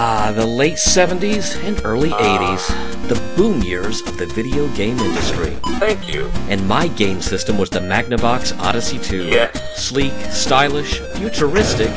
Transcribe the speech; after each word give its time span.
Ah, 0.00 0.30
the 0.32 0.46
late 0.46 0.74
70s 0.76 1.60
and 1.64 1.84
early 1.84 2.10
80s, 2.10 2.68
the 3.08 3.20
boom 3.36 3.60
years 3.62 4.00
of 4.02 4.16
the 4.16 4.26
video 4.26 4.68
game 4.76 4.96
industry. 4.96 5.56
Thank 5.80 6.14
you. 6.14 6.26
And 6.48 6.64
my 6.68 6.86
game 6.86 7.20
system 7.20 7.58
was 7.58 7.68
the 7.68 7.80
Magnavox 7.80 8.56
Odyssey 8.60 9.00
2. 9.00 9.24
Yes. 9.24 9.76
Sleek, 9.76 10.12
stylish, 10.30 11.00
futuristic, 11.16 11.90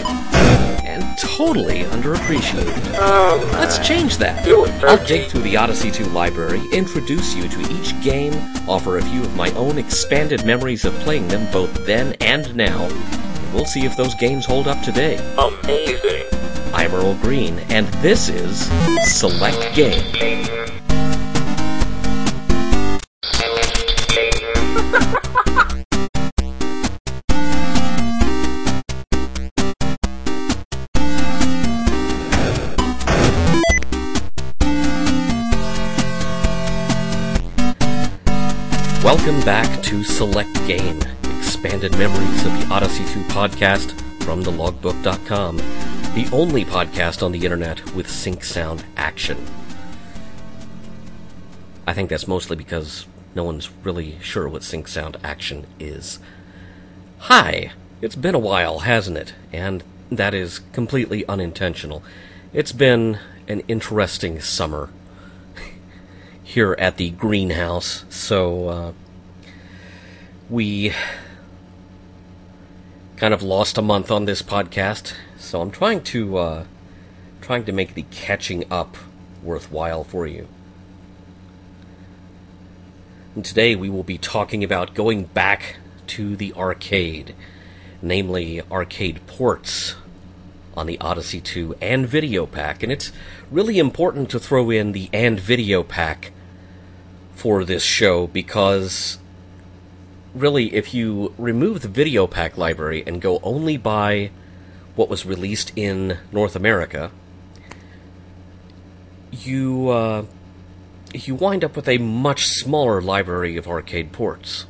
and 0.83 1.15
totally 1.19 1.83
underappreciated. 1.83 2.97
Um, 2.97 3.39
Let's 3.51 3.77
change 3.87 4.17
that. 4.17 4.43
Do 4.45 4.65
it, 4.65 4.71
I'll 4.83 5.05
dig 5.05 5.29
through 5.29 5.43
the 5.43 5.57
Odyssey 5.57 5.91
2 5.91 6.05
library, 6.05 6.61
introduce 6.71 7.35
you 7.35 7.47
to 7.49 7.59
each 7.71 8.01
game, 8.01 8.33
offer 8.67 8.97
a 8.97 9.03
few 9.03 9.21
of 9.21 9.35
my 9.35 9.51
own 9.51 9.77
expanded 9.77 10.43
memories 10.43 10.85
of 10.85 10.93
playing 11.01 11.27
them 11.27 11.47
both 11.51 11.85
then 11.85 12.15
and 12.19 12.55
now, 12.55 12.81
and 12.85 13.53
we'll 13.53 13.65
see 13.65 13.85
if 13.85 13.95
those 13.95 14.15
games 14.15 14.43
hold 14.43 14.67
up 14.67 14.81
today. 14.81 15.17
amazing. 15.37 16.40
I'm 16.81 16.95
Earl 16.95 17.13
Green, 17.21 17.59
and 17.69 17.85
this 18.01 18.27
is 18.27 18.65
Select 19.03 19.75
Game. 19.75 20.01
Welcome 39.03 39.39
back 39.41 39.83
to 39.83 40.03
Select 40.03 40.51
Game, 40.65 40.99
expanded 41.37 41.91
memories 41.99 42.43
of 42.43 42.59
the 42.59 42.67
Odyssey 42.71 43.05
2 43.13 43.19
podcast 43.25 43.91
from 44.23 44.43
thelogbook.com, 44.43 45.59
the 46.13 46.27
only 46.33 46.65
podcast 46.65 47.23
on 47.23 47.31
the 47.31 47.45
internet 47.45 47.95
with 47.95 48.09
sync 48.09 48.43
sound 48.43 48.83
action. 48.97 49.37
I 51.87 51.93
think 51.93 52.09
that's 52.09 52.27
mostly 52.27 52.57
because 52.57 53.07
no 53.33 53.45
one's 53.45 53.69
really 53.83 54.17
sure 54.21 54.49
what 54.49 54.61
sync 54.61 54.89
sound 54.89 55.15
action 55.23 55.65
is. 55.79 56.19
Hi! 57.19 57.71
It's 58.01 58.17
been 58.17 58.35
a 58.35 58.39
while, 58.39 58.79
hasn't 58.79 59.17
it? 59.17 59.35
And 59.53 59.85
that 60.11 60.33
is 60.33 60.59
completely 60.73 61.25
unintentional. 61.27 62.03
It's 62.51 62.73
been 62.73 63.17
an 63.47 63.61
interesting 63.69 64.41
summer 64.41 64.89
here 66.43 66.75
at 66.77 66.97
the 66.97 67.11
greenhouse, 67.11 68.03
so 68.09 68.67
uh, 68.67 68.91
we 70.49 70.93
kind 73.15 73.33
of 73.33 73.41
lost 73.41 73.77
a 73.77 73.81
month 73.81 74.11
on 74.11 74.25
this 74.25 74.41
podcast. 74.41 75.13
So 75.51 75.59
I'm 75.59 75.69
trying 75.71 76.01
to 76.03 76.37
uh, 76.37 76.63
trying 77.41 77.65
to 77.65 77.73
make 77.73 77.93
the 77.93 78.03
catching 78.03 78.63
up 78.71 78.95
worthwhile 79.43 80.05
for 80.05 80.25
you. 80.25 80.47
And 83.35 83.43
today 83.43 83.75
we 83.75 83.89
will 83.89 84.05
be 84.05 84.17
talking 84.17 84.63
about 84.63 84.93
going 84.93 85.25
back 85.25 85.75
to 86.07 86.37
the 86.37 86.53
arcade, 86.53 87.35
namely 88.01 88.61
arcade 88.71 89.27
ports 89.27 89.95
on 90.77 90.87
the 90.87 90.97
Odyssey 91.01 91.41
2 91.41 91.75
and 91.81 92.07
Video 92.07 92.45
Pack. 92.45 92.81
And 92.81 92.89
it's 92.89 93.11
really 93.51 93.77
important 93.77 94.29
to 94.29 94.39
throw 94.39 94.69
in 94.69 94.93
the 94.93 95.09
and 95.11 95.37
Video 95.37 95.83
Pack 95.83 96.31
for 97.35 97.65
this 97.65 97.83
show 97.83 98.25
because 98.25 99.19
really, 100.33 100.73
if 100.73 100.93
you 100.93 101.33
remove 101.37 101.81
the 101.81 101.89
Video 101.89 102.25
Pack 102.25 102.57
library 102.57 103.03
and 103.05 103.21
go 103.21 103.41
only 103.43 103.75
by 103.75 104.31
what 104.95 105.09
was 105.09 105.25
released 105.25 105.71
in 105.75 106.17
North 106.31 106.55
America, 106.55 107.11
you 109.31 109.89
uh, 109.89 110.25
you 111.13 111.35
wind 111.35 111.63
up 111.63 111.75
with 111.75 111.87
a 111.87 111.97
much 111.97 112.45
smaller 112.45 113.01
library 113.01 113.57
of 113.57 113.67
arcade 113.67 114.11
ports. 114.11 114.65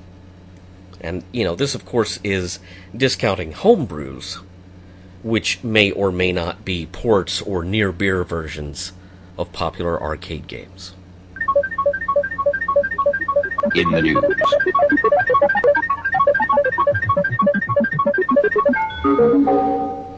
And 0.99 1.23
you 1.32 1.43
know, 1.43 1.55
this 1.55 1.76
of 1.76 1.86
course 1.86 2.20
is 2.23 2.59
discounting 2.95 3.54
homebrews, 3.54 4.42
which 5.23 5.64
may 5.64 5.92
or 5.92 6.11
may 6.11 6.32
not 6.32 6.64
be 6.64 6.86
ports 6.86 7.42
or 7.42 7.64
near 7.64 7.92
beer 7.92 8.23
versions 8.23 8.93
of 9.38 9.52
popular 9.52 10.02
arcade 10.02 10.48
games. 10.48 10.93
in 13.76 13.89
the 13.92 14.02
news. 14.02 14.23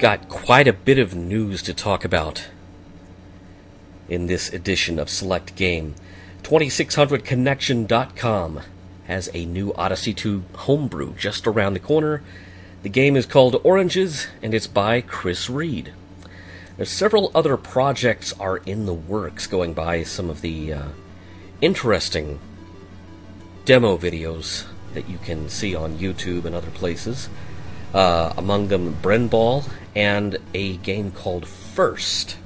Got 0.03 0.27
quite 0.27 0.67
a 0.67 0.73
bit 0.73 0.99
of 0.99 1.15
news 1.15 1.61
to 1.61 1.73
talk 1.73 2.03
about 2.03 2.49
in 4.09 4.27
this 4.27 4.51
edition 4.51 4.99
of 4.99 5.09
Select 5.09 5.55
Game. 5.55 5.95
2600connection.com 6.41 8.59
has 9.05 9.29
a 9.33 9.45
new 9.45 9.73
Odyssey 9.75 10.13
2 10.13 10.43
homebrew 10.55 11.13
just 11.13 11.47
around 11.47 11.73
the 11.73 11.79
corner. 11.79 12.21
The 12.81 12.89
game 12.89 13.15
is 13.15 13.25
called 13.25 13.61
Oranges 13.63 14.27
and 14.41 14.53
it's 14.53 14.67
by 14.67 14.99
Chris 14.99 15.49
Reed. 15.49 15.93
There's 16.75 16.89
several 16.89 17.31
other 17.33 17.55
projects 17.55 18.33
are 18.41 18.57
in 18.57 18.85
the 18.85 18.93
works 18.93 19.47
going 19.47 19.73
by 19.73 20.03
some 20.03 20.29
of 20.29 20.41
the 20.41 20.73
uh, 20.73 20.89
interesting 21.61 22.41
demo 23.63 23.97
videos 23.97 24.65
that 24.95 25.07
you 25.07 25.17
can 25.19 25.47
see 25.47 25.73
on 25.73 25.97
YouTube 25.97 26.43
and 26.43 26.53
other 26.53 26.71
places. 26.71 27.29
Uh, 27.93 28.33
among 28.37 28.69
them, 28.69 28.97
Brenball 29.01 29.69
and 29.95 30.37
a 30.53 30.77
game 30.77 31.11
called 31.11 31.47
First. 31.47 32.37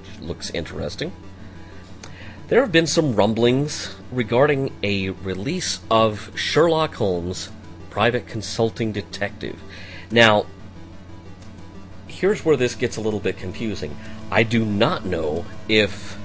Which 0.00 0.20
looks 0.20 0.50
interesting. 0.50 1.12
There 2.48 2.60
have 2.60 2.72
been 2.72 2.86
some 2.86 3.16
rumblings 3.16 3.94
regarding 4.10 4.72
a 4.82 5.10
release 5.10 5.80
of 5.90 6.30
Sherlock 6.38 6.94
Holmes 6.94 7.50
Private 7.90 8.26
Consulting 8.26 8.92
Detective. 8.92 9.60
Now, 10.10 10.46
here's 12.06 12.44
where 12.44 12.56
this 12.56 12.74
gets 12.74 12.96
a 12.96 13.00
little 13.00 13.20
bit 13.20 13.36
confusing. 13.36 13.96
I 14.30 14.42
do 14.42 14.64
not 14.64 15.04
know 15.04 15.44
if 15.68 16.16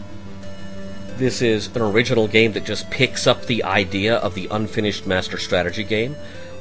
this 1.21 1.43
is 1.43 1.67
an 1.75 1.83
original 1.83 2.27
game 2.27 2.51
that 2.53 2.63
just 2.63 2.89
picks 2.89 3.27
up 3.27 3.45
the 3.45 3.63
idea 3.63 4.15
of 4.17 4.33
the 4.33 4.47
unfinished 4.49 5.05
master 5.05 5.37
strategy 5.37 5.83
game 5.83 6.15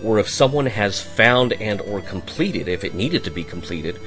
or 0.05 0.19
if 0.19 0.29
someone 0.29 0.67
has 0.67 1.01
found 1.01 1.55
and 1.55 1.81
or 1.81 2.03
completed 2.03 2.69
if 2.69 2.85
it 2.85 2.95
needed 2.95 3.25
to 3.25 3.31
be 3.31 3.43
completed 3.43 3.99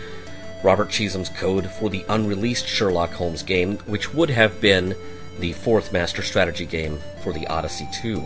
Robert 0.63 0.91
Chisholm's 0.91 1.29
code 1.29 1.69
for 1.71 1.89
the 1.89 2.05
unreleased 2.07 2.67
Sherlock 2.67 3.11
Holmes 3.11 3.41
game 3.41 3.77
which 3.87 4.13
would 4.13 4.29
have 4.29 4.61
been 4.61 4.95
the 5.39 5.53
fourth 5.53 5.91
master 5.91 6.21
strategy 6.21 6.65
game 6.65 6.99
for 7.23 7.33
the 7.33 7.47
Odyssey 7.47 7.87
2. 8.01 8.23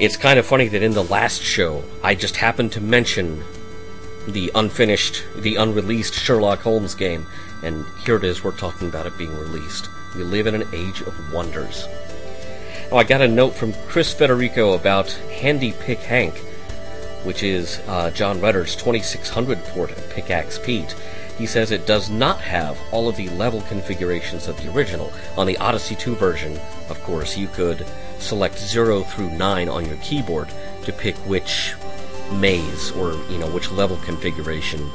It's 0.00 0.16
kind 0.16 0.38
of 0.38 0.46
funny 0.46 0.66
that 0.68 0.82
in 0.82 0.92
the 0.92 1.04
last 1.04 1.42
show 1.42 1.84
I 2.02 2.16
just 2.16 2.36
happened 2.36 2.72
to 2.72 2.80
mention 2.80 3.44
the 4.26 4.50
unfinished, 4.56 5.22
the 5.36 5.54
unreleased 5.56 6.14
Sherlock 6.14 6.58
Holmes 6.60 6.96
game, 6.96 7.24
and 7.62 7.84
here 8.04 8.16
it 8.16 8.24
is, 8.24 8.42
we're 8.42 8.50
talking 8.50 8.88
about 8.88 9.06
it 9.06 9.16
being 9.16 9.36
released. 9.36 9.88
We 10.14 10.22
live 10.22 10.46
in 10.46 10.54
an 10.54 10.68
age 10.72 11.00
of 11.00 11.32
wonders. 11.32 11.86
Oh, 12.92 12.98
I 12.98 13.04
got 13.04 13.20
a 13.20 13.28
note 13.28 13.54
from 13.54 13.72
Chris 13.88 14.14
Federico 14.14 14.74
about 14.74 15.10
Handy 15.40 15.72
Pick 15.72 15.98
Hank, 15.98 16.36
which 17.24 17.42
is 17.42 17.80
uh, 17.88 18.10
John 18.12 18.40
Rudder's 18.40 18.76
2600 18.76 19.58
port 19.64 19.90
of 19.90 20.10
Pickaxe 20.10 20.58
Pete. 20.58 20.94
He 21.36 21.46
says 21.46 21.70
it 21.70 21.86
does 21.86 22.08
not 22.08 22.40
have 22.40 22.78
all 22.92 23.08
of 23.08 23.16
the 23.16 23.28
level 23.30 23.60
configurations 23.62 24.46
of 24.48 24.56
the 24.62 24.72
original. 24.72 25.12
On 25.36 25.46
the 25.46 25.58
Odyssey 25.58 25.96
2 25.96 26.14
version, 26.14 26.58
of 26.88 27.02
course, 27.02 27.36
you 27.36 27.48
could 27.48 27.84
select 28.18 28.58
0 28.58 29.02
through 29.02 29.30
9 29.30 29.68
on 29.68 29.84
your 29.84 29.96
keyboard 29.98 30.48
to 30.84 30.92
pick 30.92 31.16
which 31.26 31.74
maze 32.32 32.90
or, 32.92 33.12
you 33.30 33.38
know, 33.38 33.50
which 33.50 33.70
level 33.70 33.96
configuration 33.98 34.88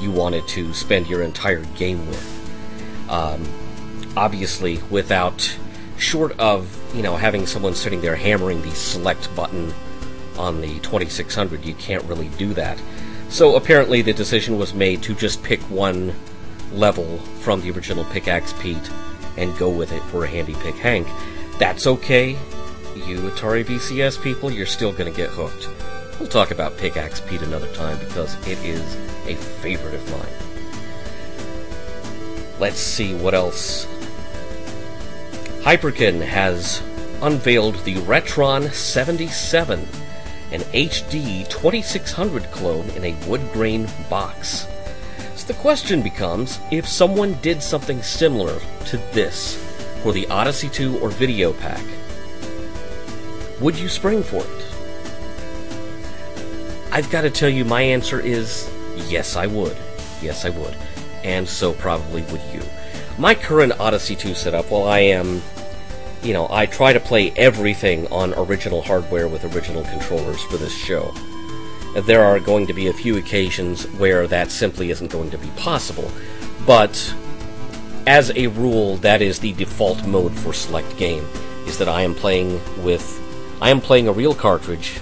you 0.00 0.10
wanted 0.10 0.46
to 0.48 0.72
spend 0.72 1.08
your 1.08 1.22
entire 1.22 1.62
game 1.76 2.06
with. 2.06 3.10
Um, 3.10 3.44
obviously, 4.16 4.80
without, 4.90 5.56
short 5.98 6.38
of, 6.38 6.94
you 6.94 7.02
know, 7.02 7.16
having 7.16 7.46
someone 7.46 7.74
sitting 7.74 8.00
there 8.00 8.16
hammering 8.16 8.62
the 8.62 8.70
select 8.70 9.34
button 9.36 9.72
on 10.38 10.60
the 10.60 10.78
2600, 10.80 11.64
you 11.64 11.74
can't 11.74 12.04
really 12.04 12.28
do 12.30 12.54
that. 12.54 12.80
So 13.28 13.56
apparently, 13.56 14.02
the 14.02 14.12
decision 14.12 14.58
was 14.58 14.74
made 14.74 15.02
to 15.04 15.14
just 15.14 15.42
pick 15.42 15.60
one 15.62 16.14
level 16.72 17.18
from 17.40 17.60
the 17.60 17.70
original 17.70 18.04
Pickaxe 18.04 18.52
Pete 18.60 18.90
and 19.36 19.56
go 19.58 19.68
with 19.68 19.92
it 19.92 20.02
for 20.04 20.24
a 20.24 20.28
handy 20.28 20.54
pick 20.54 20.76
Hank. 20.76 21.06
That's 21.58 21.86
okay. 21.86 22.30
You 22.94 23.18
Atari 23.30 23.64
VCS 23.64 24.22
people, 24.22 24.50
you're 24.50 24.66
still 24.66 24.92
going 24.92 25.10
to 25.10 25.16
get 25.16 25.30
hooked. 25.30 25.68
We'll 26.18 26.28
talk 26.28 26.50
about 26.50 26.78
Pickaxe 26.78 27.20
Pete 27.20 27.42
another 27.42 27.70
time 27.74 27.98
because 27.98 28.34
it 28.46 28.58
is 28.64 28.94
a 29.26 29.34
favorite 29.34 29.94
of 29.94 30.10
mine. 30.10 30.46
Let's 32.58 32.78
see 32.78 33.14
what 33.14 33.34
else. 33.34 33.86
Hyperkin 35.66 36.24
has 36.24 36.80
unveiled 37.22 37.74
the 37.84 37.96
Retron 37.96 38.72
77, 38.72 39.80
an 40.52 40.60
HD 40.60 41.48
2600 41.48 42.44
clone 42.52 42.88
in 42.90 43.04
a 43.04 43.26
wood 43.26 43.40
grain 43.52 43.88
box. 44.08 44.68
So 45.34 45.48
the 45.48 45.58
question 45.58 46.04
becomes 46.04 46.60
if 46.70 46.86
someone 46.86 47.32
did 47.42 47.60
something 47.60 48.00
similar 48.00 48.60
to 48.84 48.96
this 49.12 49.56
for 50.04 50.12
the 50.12 50.28
Odyssey 50.28 50.68
2 50.68 51.00
or 51.00 51.08
Video 51.08 51.52
Pack, 51.54 51.82
would 53.60 53.76
you 53.76 53.88
spring 53.88 54.22
for 54.22 54.44
it? 54.44 54.66
I've 56.92 57.10
got 57.10 57.22
to 57.22 57.30
tell 57.30 57.50
you, 57.50 57.64
my 57.64 57.82
answer 57.82 58.20
is 58.20 58.70
yes, 59.08 59.34
I 59.34 59.48
would. 59.48 59.76
Yes, 60.22 60.44
I 60.44 60.50
would. 60.50 60.76
And 61.24 61.48
so 61.48 61.72
probably 61.72 62.22
would 62.22 62.42
you. 62.52 62.62
My 63.18 63.34
current 63.34 63.72
Odyssey 63.80 64.14
2 64.14 64.34
setup, 64.34 64.70
while 64.70 64.84
I 64.84 65.00
am, 65.00 65.42
you 66.26 66.32
know, 66.32 66.48
I 66.50 66.66
try 66.66 66.92
to 66.92 66.98
play 66.98 67.30
everything 67.36 68.08
on 68.08 68.34
original 68.34 68.82
hardware 68.82 69.28
with 69.28 69.44
original 69.54 69.84
controllers 69.84 70.42
for 70.42 70.56
this 70.56 70.74
show. 70.74 71.14
There 71.94 72.24
are 72.24 72.40
going 72.40 72.66
to 72.66 72.72
be 72.72 72.88
a 72.88 72.92
few 72.92 73.16
occasions 73.16 73.84
where 73.92 74.26
that 74.26 74.50
simply 74.50 74.90
isn't 74.90 75.12
going 75.12 75.30
to 75.30 75.38
be 75.38 75.48
possible, 75.50 76.10
but 76.66 77.14
as 78.08 78.32
a 78.34 78.48
rule, 78.48 78.96
that 78.98 79.22
is 79.22 79.38
the 79.38 79.52
default 79.52 80.04
mode 80.06 80.36
for 80.36 80.52
select 80.52 80.96
game, 80.96 81.24
is 81.66 81.78
that 81.78 81.88
I 81.88 82.02
am 82.02 82.14
playing 82.14 82.60
with 82.82 83.22
I 83.62 83.70
am 83.70 83.80
playing 83.80 84.08
a 84.08 84.12
real 84.12 84.34
cartridge 84.34 85.00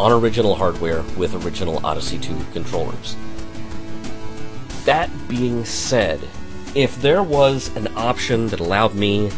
on 0.00 0.12
original 0.12 0.54
hardware 0.54 1.02
with 1.18 1.34
original 1.44 1.84
Odyssey 1.84 2.18
2 2.18 2.46
controllers. 2.52 3.16
That 4.84 5.10
being 5.28 5.64
said, 5.64 6.20
if 6.74 7.00
there 7.02 7.22
was 7.22 7.74
an 7.76 7.88
option 7.96 8.48
that 8.48 8.60
allowed 8.60 8.94
me 8.94 9.30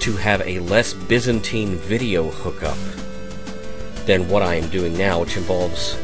to 0.00 0.12
have 0.12 0.40
a 0.42 0.60
less 0.60 0.94
Byzantine 0.94 1.76
video 1.76 2.30
hookup 2.30 2.78
than 4.06 4.28
what 4.28 4.42
I 4.42 4.54
am 4.54 4.70
doing 4.70 4.96
now, 4.96 5.20
which 5.20 5.36
involves 5.36 5.98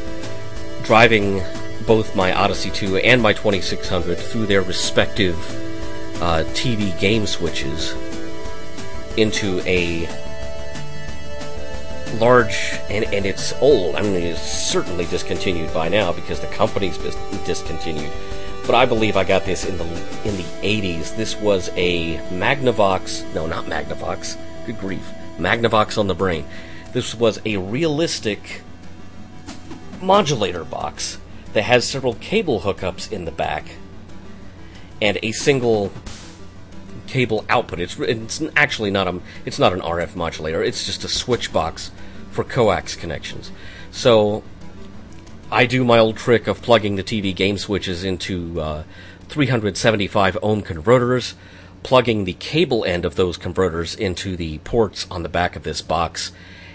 driving 0.83 1.41
both 1.87 2.15
my 2.15 2.33
Odyssey 2.33 2.69
2 2.71 2.97
and 2.97 3.21
my 3.21 3.33
2600 3.33 4.17
through 4.17 4.45
their 4.47 4.61
respective 4.61 5.35
uh, 6.21 6.43
TV 6.53 6.97
game 6.99 7.25
switches 7.25 7.93
into 9.17 9.61
a 9.65 10.07
large, 12.19 12.73
and, 12.89 13.05
and 13.05 13.25
it's 13.25 13.53
old. 13.61 13.95
I 13.95 14.01
mean, 14.01 14.15
it's 14.15 14.41
certainly 14.41 15.05
discontinued 15.05 15.73
by 15.73 15.89
now 15.89 16.11
because 16.11 16.39
the 16.39 16.47
company's 16.47 16.97
discontinued. 17.45 18.11
But 18.65 18.75
I 18.75 18.85
believe 18.85 19.15
I 19.15 19.23
got 19.23 19.45
this 19.45 19.65
in 19.65 19.77
the 19.77 19.85
in 20.23 20.37
the 20.37 20.43
80s. 20.61 21.15
This 21.15 21.35
was 21.35 21.69
a 21.75 22.17
Magnavox, 22.29 23.33
no, 23.35 23.45
not 23.45 23.65
Magnavox. 23.65 24.37
Good 24.65 24.79
grief, 24.79 25.07
Magnavox 25.37 25.97
on 25.97 26.07
the 26.07 26.15
brain. 26.15 26.45
This 26.93 27.13
was 27.13 27.39
a 27.45 27.57
realistic 27.57 28.61
modulator 30.01 30.63
box 30.63 31.19
that 31.53 31.63
has 31.63 31.87
several 31.87 32.15
cable 32.15 32.61
hookups 32.61 33.11
in 33.11 33.25
the 33.25 33.31
back 33.31 33.65
and 35.01 35.17
a 35.21 35.31
single 35.31 35.91
cable 37.07 37.45
output. 37.49 37.79
It's 37.79 37.99
it's 37.99 38.41
actually 38.55 38.91
not 38.91 39.07
a 39.07 39.19
it's 39.45 39.59
not 39.59 39.73
an 39.73 39.81
RF 39.81 40.15
modulator. 40.15 40.63
It's 40.63 40.85
just 40.85 41.03
a 41.03 41.07
switch 41.07 41.53
box 41.53 41.91
for 42.31 42.43
coax 42.43 42.95
connections. 42.95 43.51
So 43.91 44.43
I 45.51 45.67
do 45.67 45.83
my 45.83 45.99
old 45.99 46.17
trick 46.17 46.47
of 46.47 46.63
plugging 46.63 46.95
the 46.95 47.03
TV 47.03 47.33
game 47.35 47.59
switches 47.59 48.03
into 48.03 48.59
uh, 48.59 48.83
375 49.29 50.39
ohm 50.41 50.63
converters, 50.63 51.35
plugging 51.83 52.25
the 52.25 52.33
cable 52.33 52.83
end 52.83 53.05
of 53.05 53.15
those 53.15 53.37
converters 53.37 53.93
into 53.93 54.35
the 54.35 54.57
ports 54.59 55.05
on 55.11 55.21
the 55.21 55.29
back 55.29 55.55
of 55.55 55.61
this 55.61 55.83
box, 55.83 56.31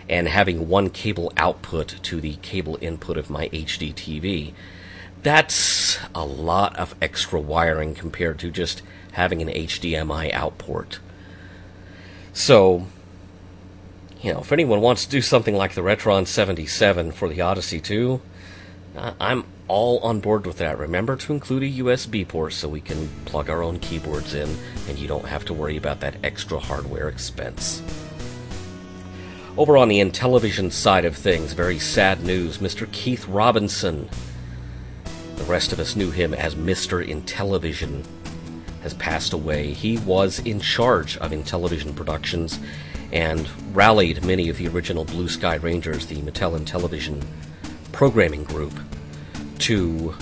and 0.09 0.29
having 0.29 0.69
one 0.69 0.89
cable 0.89 1.33
output 1.37 1.97
to 2.03 2.21
the 2.21 2.37
cable 2.37 2.79
input 2.81 3.17
of 3.17 3.29
my 3.29 3.49
HD 3.49 3.93
TV. 3.93 4.53
That's 5.25 5.99
a 6.15 6.25
lot 6.25 6.77
of 6.77 6.95
extra 7.03 7.41
wiring 7.41 7.95
compared 7.95 8.39
to 8.39 8.53
just 8.53 8.83
having 9.13 9.43
an 9.43 9.49
HDMI 9.49 10.33
output. 10.33 11.01
So, 12.33 12.87
you 14.23 14.33
know, 14.33 14.41
if 14.41 14.53
anyone 14.53 14.81
wants 14.81 15.05
to 15.05 15.11
do 15.11 15.21
something 15.21 15.57
like 15.57 15.75
the 15.75 15.83
Retron 15.83 16.27
77 16.27 17.11
for 17.11 17.29
the 17.29 17.41
Odyssey 17.41 17.81
2, 17.81 18.15
uh, 18.15 18.30
I'm 18.97 19.45
all 19.69 20.01
on 20.01 20.21
board 20.21 20.47
with 20.47 20.59
that. 20.59 20.79
Remember 20.79 21.17
to 21.17 21.33
include 21.33 21.63
a 21.63 21.71
USB 21.81 22.27
port 22.27 22.53
so 22.53 22.69
we 22.69 22.81
can 22.81 23.09
plug 23.25 23.49
our 23.49 23.63
own 23.63 23.79
keyboards 23.79 24.35
in 24.35 24.57
and 24.89 24.99
you 24.99 25.07
don't 25.07 25.27
have 25.27 25.45
to 25.47 25.55
worry 25.55 25.77
about 25.77 26.01
that 26.01 26.17
extra 26.25 26.59
hardware 26.59 27.09
expense. 27.09 27.83
Over 29.57 29.77
on 29.77 29.89
the 29.89 30.01
Intellivision 30.01 30.73
side 30.73 31.05
of 31.05 31.17
things, 31.17 31.53
very 31.53 31.79
sad 31.79 32.25
news 32.25 32.59
Mr. 32.59 32.91
Keith 32.93 33.27
Robinson. 33.29 34.09
The 35.37 35.45
rest 35.45 35.73
of 35.73 35.79
us 35.79 35.97
knew 35.97 36.11
him 36.11 36.35
as 36.35 36.55
Mr. 36.55 37.07
Intellivision 37.07 38.05
has 38.83 38.95
passed 38.95 39.33
away. 39.33 39.73
He 39.73 39.99
was 39.99 40.39
in 40.41 40.61
charge 40.61 41.17
of 41.19 41.31
Intellivision 41.31 41.95
Productions 41.95 42.59
and 43.13 43.49
rallied 43.73 44.25
many 44.25 44.49
of 44.49 44.57
the 44.57 44.69
original 44.69 45.05
Blue 45.05 45.29
Sky 45.29 45.57
Rangers, 45.57 46.07
the 46.07 46.23
Mattel 46.23 46.59
Intellivision 46.59 47.23
programming 47.93 48.45
group, 48.45 48.73
to 49.61 50.15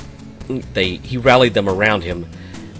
they 0.72 0.96
he 0.96 1.16
rallied 1.16 1.54
them 1.54 1.68
around 1.68 2.02
him 2.02 2.26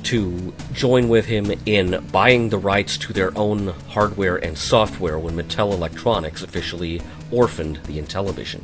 to 0.05 0.55
join 0.73 1.08
with 1.08 1.26
him 1.26 1.52
in 1.67 2.05
buying 2.11 2.49
the 2.49 2.58
rights 2.58 2.96
to 2.96 3.12
their 3.12 3.37
own 3.37 3.69
hardware 3.88 4.37
and 4.37 4.56
software 4.56 5.19
when 5.19 5.37
Mattel 5.37 5.73
Electronics 5.73 6.43
officially 6.43 7.02
orphaned 7.31 7.76
the 7.85 8.00
Intellivision. 8.00 8.62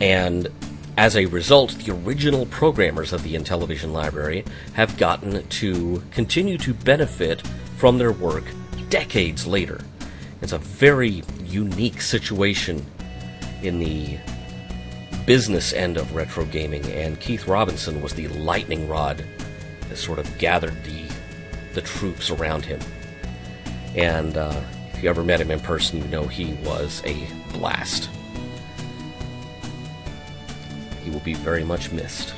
And 0.00 0.48
as 0.96 1.16
a 1.16 1.26
result, 1.26 1.72
the 1.72 1.92
original 1.92 2.46
programmers 2.46 3.12
of 3.12 3.22
the 3.22 3.34
Intellivision 3.34 3.92
library 3.92 4.44
have 4.74 4.96
gotten 4.96 5.46
to 5.46 6.02
continue 6.10 6.58
to 6.58 6.72
benefit 6.72 7.46
from 7.76 7.98
their 7.98 8.12
work 8.12 8.44
decades 8.88 9.46
later. 9.46 9.80
It's 10.40 10.52
a 10.52 10.58
very 10.58 11.22
unique 11.44 12.00
situation 12.00 12.86
in 13.62 13.78
the 13.78 14.18
business 15.26 15.72
end 15.72 15.96
of 15.96 16.14
retro 16.14 16.44
gaming, 16.46 16.84
and 16.92 17.20
Keith 17.20 17.46
Robinson 17.46 18.02
was 18.02 18.14
the 18.14 18.28
lightning 18.28 18.88
rod 18.88 19.24
that 19.88 19.96
sort 19.96 20.18
of 20.18 20.38
gathered 20.38 20.82
the 20.84 21.04
the 21.74 21.82
troops 21.82 22.30
around 22.30 22.64
him. 22.64 22.80
And 23.94 24.36
uh, 24.36 24.60
if 24.92 25.02
you 25.02 25.08
ever 25.08 25.24
met 25.24 25.40
him 25.40 25.50
in 25.50 25.60
person, 25.60 25.98
you 25.98 26.04
know 26.08 26.26
he 26.26 26.52
was 26.64 27.02
a 27.06 27.26
blast 27.52 28.10
He 31.02 31.10
will 31.10 31.20
be 31.20 31.34
very 31.34 31.64
much 31.64 31.90
missed. 31.92 32.34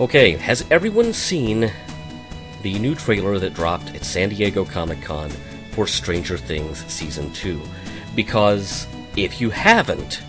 Okay, 0.00 0.32
has 0.32 0.64
everyone 0.70 1.12
seen 1.12 1.70
the 2.62 2.78
new 2.78 2.94
trailer 2.94 3.38
that 3.38 3.54
dropped 3.54 3.94
at 3.94 4.04
San 4.04 4.30
Diego 4.30 4.64
Comic 4.64 5.00
Con 5.02 5.30
for 5.72 5.86
Stranger 5.86 6.36
Things 6.36 6.84
Season 6.86 7.32
2? 7.32 7.60
Because 8.14 8.86
if 9.16 9.40
you 9.40 9.50
haven't, 9.50 10.22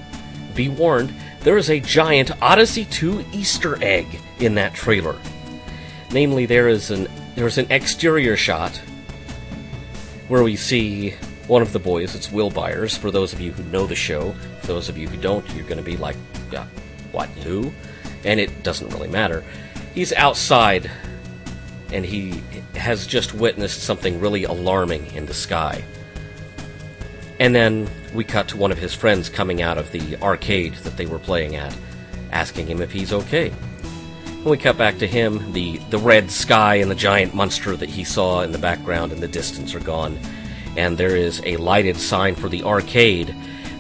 be 0.52 0.70
warned, 0.70 1.14
there 1.42 1.58
is 1.58 1.70
a 1.70 1.80
giant 1.80 2.32
Odyssey 2.42 2.86
2 2.86 3.26
Easter 3.34 3.82
egg 3.84 4.08
in 4.40 4.56
that 4.56 4.74
trailer. 4.74 5.20
Namely, 6.12 6.46
there 6.46 6.68
is 6.68 6.92
an 6.92 7.08
there's 7.36 7.58
an 7.58 7.72
exterior 7.72 8.36
shot 8.36 8.76
where 10.28 10.44
we 10.44 10.56
see 10.56 11.12
one 11.48 11.62
of 11.62 11.74
the 11.74 11.80
boys. 11.80 12.16
It's 12.16 12.32
Will 12.32 12.50
Byers. 12.50 12.96
For 12.96 13.12
those 13.12 13.34
of 13.34 13.42
you 13.42 13.52
who 13.52 13.64
know 13.64 13.86
the 13.86 13.96
show, 13.96 14.34
for 14.62 14.68
those 14.68 14.90
of 14.90 14.98
you 14.98 15.08
who 15.08 15.18
don't, 15.18 15.48
you're 15.54 15.66
going 15.66 15.78
to 15.78 15.84
be 15.84 15.98
like, 15.98 16.18
yeah, 16.52 16.66
what, 17.12 17.30
who? 17.30 17.74
And 18.24 18.40
it 18.40 18.64
doesn't 18.64 18.90
really 18.90 19.08
matter. 19.08 19.44
He's 19.94 20.14
outside 20.14 20.90
and 21.92 22.06
he 22.06 22.42
has 22.76 23.06
just 23.06 23.34
witnessed 23.34 23.84
something 23.84 24.20
really 24.20 24.46
alarming 24.46 25.14
in 25.14 25.26
the 25.26 25.34
sky. 25.34 25.84
And 27.42 27.56
then 27.56 27.90
we 28.14 28.24
cut 28.24 28.50
to 28.50 28.58
one 28.58 28.72
of 28.72 28.78
his 28.78 28.94
friends 28.94 29.28
coming 29.28 29.64
out 29.64 29.80
of 29.80 29.92
the 29.92 30.16
arcade 30.18 30.76
that 30.84 30.96
they 30.96 31.08
were 31.08 31.18
playing 31.18 31.56
at, 31.56 31.76
asking 32.32 32.68
him 32.68 32.84
if 32.84 32.92
he's 32.92 33.12
okay. 33.12 33.52
And 34.26 34.46
we 34.46 34.58
cut 34.58 34.78
back 34.78 35.00
to 35.00 35.08
him, 35.08 35.52
the, 35.52 35.78
the 35.90 35.98
red 35.98 36.30
sky 36.30 36.76
and 36.76 36.92
the 36.92 36.96
giant 36.96 37.34
monster 37.34 37.76
that 37.76 37.90
he 37.90 38.04
saw 38.04 38.42
in 38.42 38.52
the 38.52 38.60
background 38.60 39.12
in 39.12 39.22
the 39.22 39.28
distance 39.28 39.74
are 39.74 39.80
gone, 39.80 40.20
and 40.78 41.00
there 41.00 41.16
is 41.16 41.42
a 41.44 41.58
lighted 41.58 41.98
sign 41.98 42.36
for 42.36 42.48
the 42.48 42.62
arcade 42.62 43.30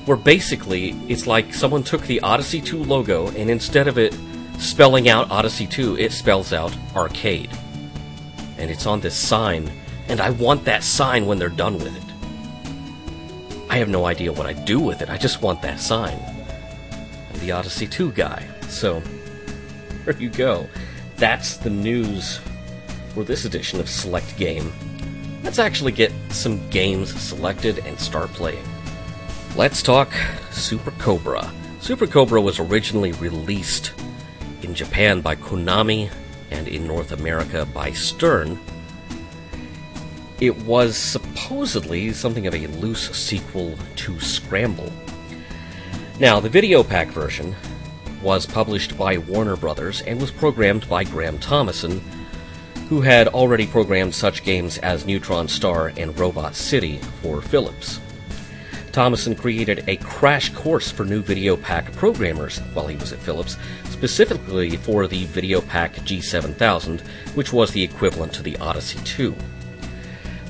where 0.05 0.17
basically 0.17 0.99
it's 1.07 1.27
like 1.27 1.53
someone 1.53 1.83
took 1.83 2.01
the 2.07 2.19
Odyssey 2.21 2.61
2 2.61 2.83
logo 2.83 3.27
and 3.27 3.47
instead 3.51 3.87
of 3.87 3.99
it 3.99 4.17
spelling 4.57 5.07
out 5.07 5.29
Odyssey 5.29 5.67
2, 5.67 5.99
it 5.99 6.13
spells 6.13 6.51
out 6.51 6.75
arcade. 6.95 7.51
And 8.57 8.71
it's 8.71 8.87
on 8.87 9.01
this 9.01 9.15
sign, 9.15 9.71
and 10.07 10.19
I 10.19 10.31
want 10.31 10.65
that 10.65 10.83
sign 10.83 11.27
when 11.27 11.37
they're 11.37 11.49
done 11.49 11.75
with 11.75 11.95
it. 11.95 12.10
I 13.71 13.77
have 13.77 13.87
no 13.87 14.05
idea 14.05 14.33
what 14.33 14.47
I 14.47 14.51
do 14.51 14.81
with 14.81 15.01
it, 15.01 15.09
I 15.09 15.15
just 15.15 15.41
want 15.41 15.61
that 15.61 15.79
sign. 15.79 16.19
I'm 17.33 17.39
the 17.39 17.53
Odyssey 17.53 17.87
2 17.87 18.11
guy, 18.11 18.45
so 18.67 19.01
there 20.05 20.13
you 20.17 20.29
go. 20.29 20.67
That's 21.15 21.55
the 21.55 21.69
news 21.69 22.41
for 23.13 23.23
this 23.23 23.45
edition 23.45 23.79
of 23.79 23.87
Select 23.87 24.35
Game. 24.35 24.73
Let's 25.41 25.57
actually 25.57 25.93
get 25.93 26.11
some 26.31 26.69
games 26.69 27.17
selected 27.17 27.79
and 27.85 27.97
start 27.97 28.29
playing. 28.33 28.65
Let's 29.55 29.81
talk 29.81 30.11
Super 30.51 30.91
Cobra. 30.91 31.49
Super 31.79 32.07
Cobra 32.07 32.41
was 32.41 32.59
originally 32.59 33.13
released 33.13 33.93
in 34.63 34.75
Japan 34.75 35.21
by 35.21 35.37
Konami 35.37 36.11
and 36.49 36.67
in 36.67 36.85
North 36.85 37.13
America 37.13 37.65
by 37.73 37.93
Stern, 37.93 38.59
it 40.41 40.57
was 40.63 40.97
supposedly 40.97 42.11
something 42.11 42.47
of 42.47 42.55
a 42.55 42.65
loose 42.67 43.11
sequel 43.15 43.77
to 43.95 44.19
Scramble. 44.19 44.91
Now, 46.19 46.39
the 46.39 46.49
video 46.49 46.83
pack 46.83 47.09
version 47.09 47.55
was 48.23 48.47
published 48.47 48.97
by 48.97 49.19
Warner 49.19 49.55
Brothers 49.55 50.01
and 50.01 50.19
was 50.19 50.31
programmed 50.31 50.89
by 50.89 51.03
Graham 51.03 51.37
Thomason, 51.37 52.01
who 52.89 53.01
had 53.01 53.27
already 53.27 53.67
programmed 53.67 54.15
such 54.15 54.43
games 54.43 54.79
as 54.79 55.05
Neutron 55.05 55.47
Star 55.47 55.93
and 55.95 56.17
Robot 56.19 56.55
City 56.55 56.97
for 57.21 57.41
Philips. 57.41 57.99
Thomason 58.91 59.35
created 59.35 59.83
a 59.87 59.95
crash 59.97 60.49
course 60.53 60.91
for 60.91 61.05
new 61.05 61.21
video 61.21 61.55
pack 61.55 61.91
programmers 61.93 62.57
while 62.73 62.87
he 62.87 62.97
was 62.97 63.13
at 63.13 63.19
Philips, 63.19 63.57
specifically 63.89 64.75
for 64.75 65.05
the 65.05 65.25
Video 65.25 65.61
Pack 65.61 65.93
G7000, 65.97 67.01
which 67.35 67.53
was 67.53 67.71
the 67.71 67.83
equivalent 67.83 68.33
to 68.33 68.43
the 68.43 68.57
Odyssey 68.57 68.99
2. 69.05 69.35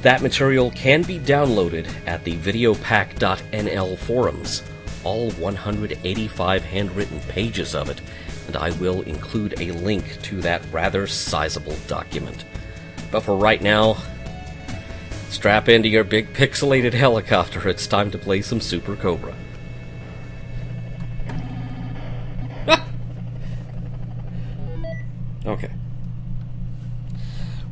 That 0.02 0.24
material 0.24 0.72
can 0.72 1.04
be 1.04 1.20
downloaded 1.20 1.88
at 2.08 2.24
the 2.24 2.36
videopack.nl 2.38 3.98
forums, 4.00 4.64
all 5.04 5.30
185 5.32 6.64
handwritten 6.64 7.20
pages 7.22 7.76
of 7.76 7.90
it, 7.90 8.02
and 8.48 8.58
I 8.58 8.72
will 8.72 9.04
include 9.04 9.62
a 9.62 9.72
link 9.74 10.20
to 10.24 10.42
that 10.42 10.64
rather 10.72 11.06
sizable 11.06 11.78
document. 11.88 12.46
But 13.12 13.22
for 13.22 13.38
right 13.38 13.62
now, 13.62 13.98
strap 15.30 15.70
into 15.70 15.88
your 15.88 16.04
big 16.04 16.34
pixelated 16.34 16.94
helicopter. 16.94 17.70
It's 17.70 17.86
time 17.86 18.10
to 18.10 18.18
play 18.18 18.42
some 18.42 18.60
Super 18.60 18.96
Cobra. 18.96 19.36
okay. 25.46 25.70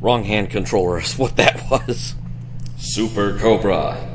Wrong 0.00 0.24
hand 0.24 0.48
controller 0.48 0.98
is 0.98 1.18
what 1.18 1.36
that 1.36 1.70
was. 1.70 2.14
Super 2.78 3.38
Cobra. 3.38 4.06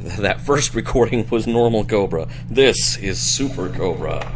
That 0.00 0.40
first 0.40 0.76
recording 0.76 1.28
was 1.28 1.48
normal 1.48 1.84
Cobra. 1.84 2.28
This 2.48 2.96
is 2.98 3.18
Super 3.18 3.68
Cobra. 3.68 4.32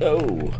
Oh. 0.00 0.52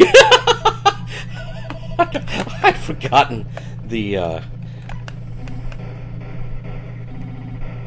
I'd 2.64 2.78
forgotten 2.78 3.46
the, 3.86 4.16
uh... 4.16 4.40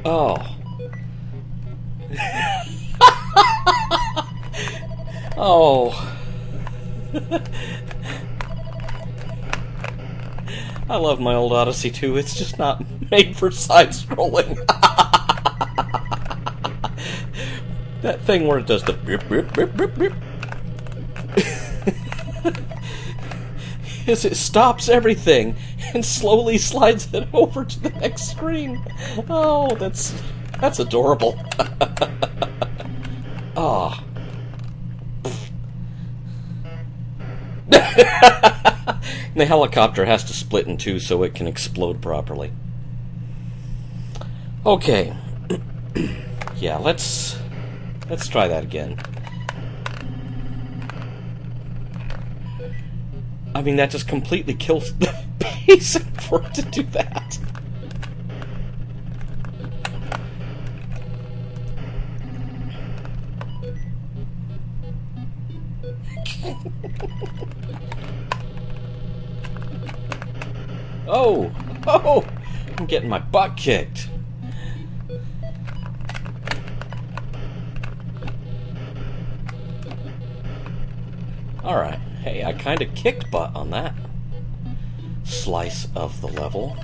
Oh. 0.06 0.55
Oh. 5.38 6.12
I 10.88 10.98
love 10.98 11.20
my 11.20 11.34
old 11.34 11.52
Odyssey 11.52 11.90
2. 11.90 12.16
It's 12.18 12.36
just 12.36 12.60
not 12.60 12.84
made 13.12 13.36
for 13.36 13.50
side 13.52 13.90
scrolling. 13.90 14.56
that 18.02 18.22
thing 18.22 18.48
where 18.48 18.60
it 18.60 18.68
does 18.68 18.84
the 18.84 18.94
beep, 18.94 19.28
beep, 19.30 19.52
beep, 19.54 19.76
beep, 19.76 19.98
beep. 19.98 20.14
is 24.08 24.26
it 24.26 24.36
stops 24.36 24.90
everything 24.90 25.56
and 25.94 26.06
slowly 26.06 26.58
slides 26.58 27.08
it 27.14 27.28
over 27.34 27.66
to 27.66 27.80
the 27.80 27.90
next 27.90 28.30
screen. 28.30 28.84
Oh, 29.30 29.76
that's 29.76 30.14
that's 30.60 30.80
adorable. 30.80 31.40
Ah. 33.58 34.05
The 37.96 39.46
helicopter 39.46 40.06
has 40.06 40.24
to 40.26 40.34
split 40.34 40.68
in 40.68 40.78
two 40.78 41.00
so 41.00 41.24
it 41.24 41.34
can 41.34 41.48
explode 41.48 42.02
properly. 42.02 42.52
Okay. 44.66 45.16
yeah, 46.58 46.78
let's 46.78 47.38
let's 48.10 48.28
try 48.28 48.48
that 48.48 48.64
again. 48.64 49.00
I 53.54 53.62
mean, 53.62 53.78
that 53.78 53.92
just 53.92 54.08
completely 54.08 54.54
kills 54.54 54.94
the 54.96 55.16
pacing 55.40 56.12
for 56.14 56.44
it 56.44 56.54
to 56.56 56.62
do 56.64 56.84
that. 56.84 57.35
Oh! 71.16 71.52
Oh! 71.88 72.26
I'm 72.78 72.86
getting 72.86 73.08
my 73.08 73.20
butt 73.20 73.56
kicked. 73.56 74.10
Alright. 81.64 82.00
Hey, 82.22 82.44
I 82.44 82.54
kind 82.54 82.82
of 82.82 82.94
kicked 82.96 83.32
butt 83.32 83.56
on 83.56 83.70
that 83.70 83.94
slice 85.24 85.88
of 85.96 86.20
the 86.20 86.28
level. 86.28 86.76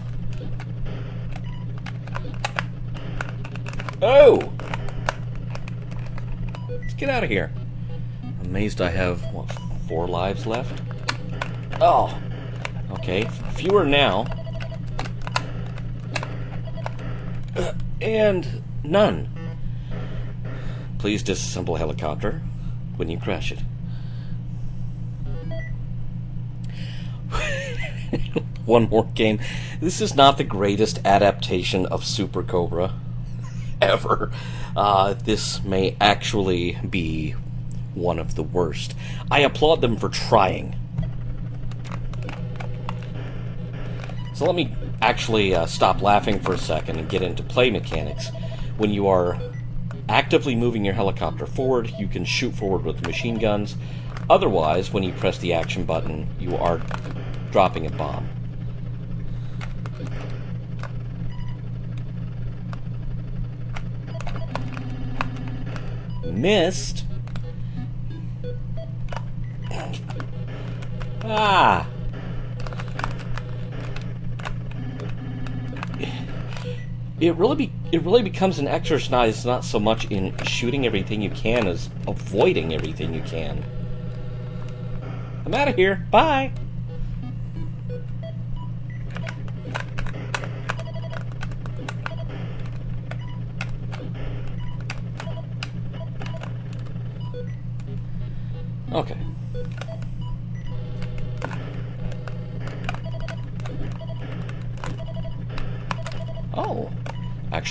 Oh! 4.01 4.51
Let's 6.69 6.93
get 6.93 7.09
out 7.09 7.23
of 7.23 7.29
here. 7.29 7.51
Amazed 8.45 8.81
I 8.81 8.89
have, 8.89 9.21
what, 9.33 9.51
four 9.87 10.07
lives 10.07 10.47
left? 10.47 10.81
Oh! 11.81 12.17
Okay, 12.91 13.27
fewer 13.61 13.85
now. 13.85 14.25
And 18.01 18.63
none. 18.83 19.29
Please 20.97 21.21
disassemble 21.21 21.77
helicopter 21.77 22.41
when 22.95 23.07
you 23.09 23.19
crash 23.19 23.51
it. 23.51 23.59
One 28.65 28.89
more 28.89 29.05
game. 29.13 29.39
This 29.79 30.01
is 30.01 30.15
not 30.15 30.37
the 30.37 30.43
greatest 30.43 30.99
adaptation 31.05 31.85
of 31.85 32.03
Super 32.03 32.41
Cobra 32.41 32.95
ever. 33.81 34.31
Uh, 34.75 35.13
this 35.13 35.63
may 35.63 35.95
actually 36.01 36.79
be 36.89 37.35
one 37.93 38.17
of 38.17 38.33
the 38.33 38.43
worst. 38.43 38.95
I 39.29 39.41
applaud 39.41 39.81
them 39.81 39.97
for 39.97 40.09
trying. 40.09 40.75
So 44.41 44.47
let 44.47 44.55
me 44.55 44.73
actually 45.03 45.53
uh, 45.53 45.67
stop 45.67 46.01
laughing 46.01 46.39
for 46.39 46.55
a 46.55 46.57
second 46.57 46.97
and 46.97 47.07
get 47.07 47.21
into 47.21 47.43
play 47.43 47.69
mechanics. 47.69 48.31
When 48.75 48.89
you 48.89 49.07
are 49.07 49.39
actively 50.09 50.55
moving 50.55 50.83
your 50.83 50.95
helicopter 50.95 51.45
forward, 51.45 51.93
you 51.99 52.07
can 52.07 52.25
shoot 52.25 52.55
forward 52.55 52.83
with 52.83 52.99
the 52.99 53.07
machine 53.07 53.37
guns. 53.37 53.75
Otherwise, 54.31 54.91
when 54.91 55.03
you 55.03 55.13
press 55.13 55.37
the 55.37 55.53
action 55.53 55.85
button, 55.85 56.27
you 56.39 56.57
are 56.57 56.81
dropping 57.51 57.85
a 57.85 57.91
bomb. 57.91 58.27
Missed. 66.25 67.05
Ah. 71.23 71.87
It 77.21 77.35
really 77.35 77.55
be 77.55 77.71
it 77.91 78.01
really 78.01 78.23
becomes 78.23 78.57
an 78.57 78.67
exercise 78.67 79.45
not 79.45 79.63
so 79.63 79.79
much 79.79 80.05
in 80.09 80.35
shooting 80.43 80.87
everything 80.87 81.21
you 81.21 81.29
can 81.29 81.67
as 81.67 81.87
avoiding 82.07 82.73
everything 82.73 83.13
you 83.13 83.21
can. 83.21 83.63
I'm 85.45 85.53
out 85.53 85.67
of 85.67 85.75
here. 85.75 86.07
Bye. 86.09 86.51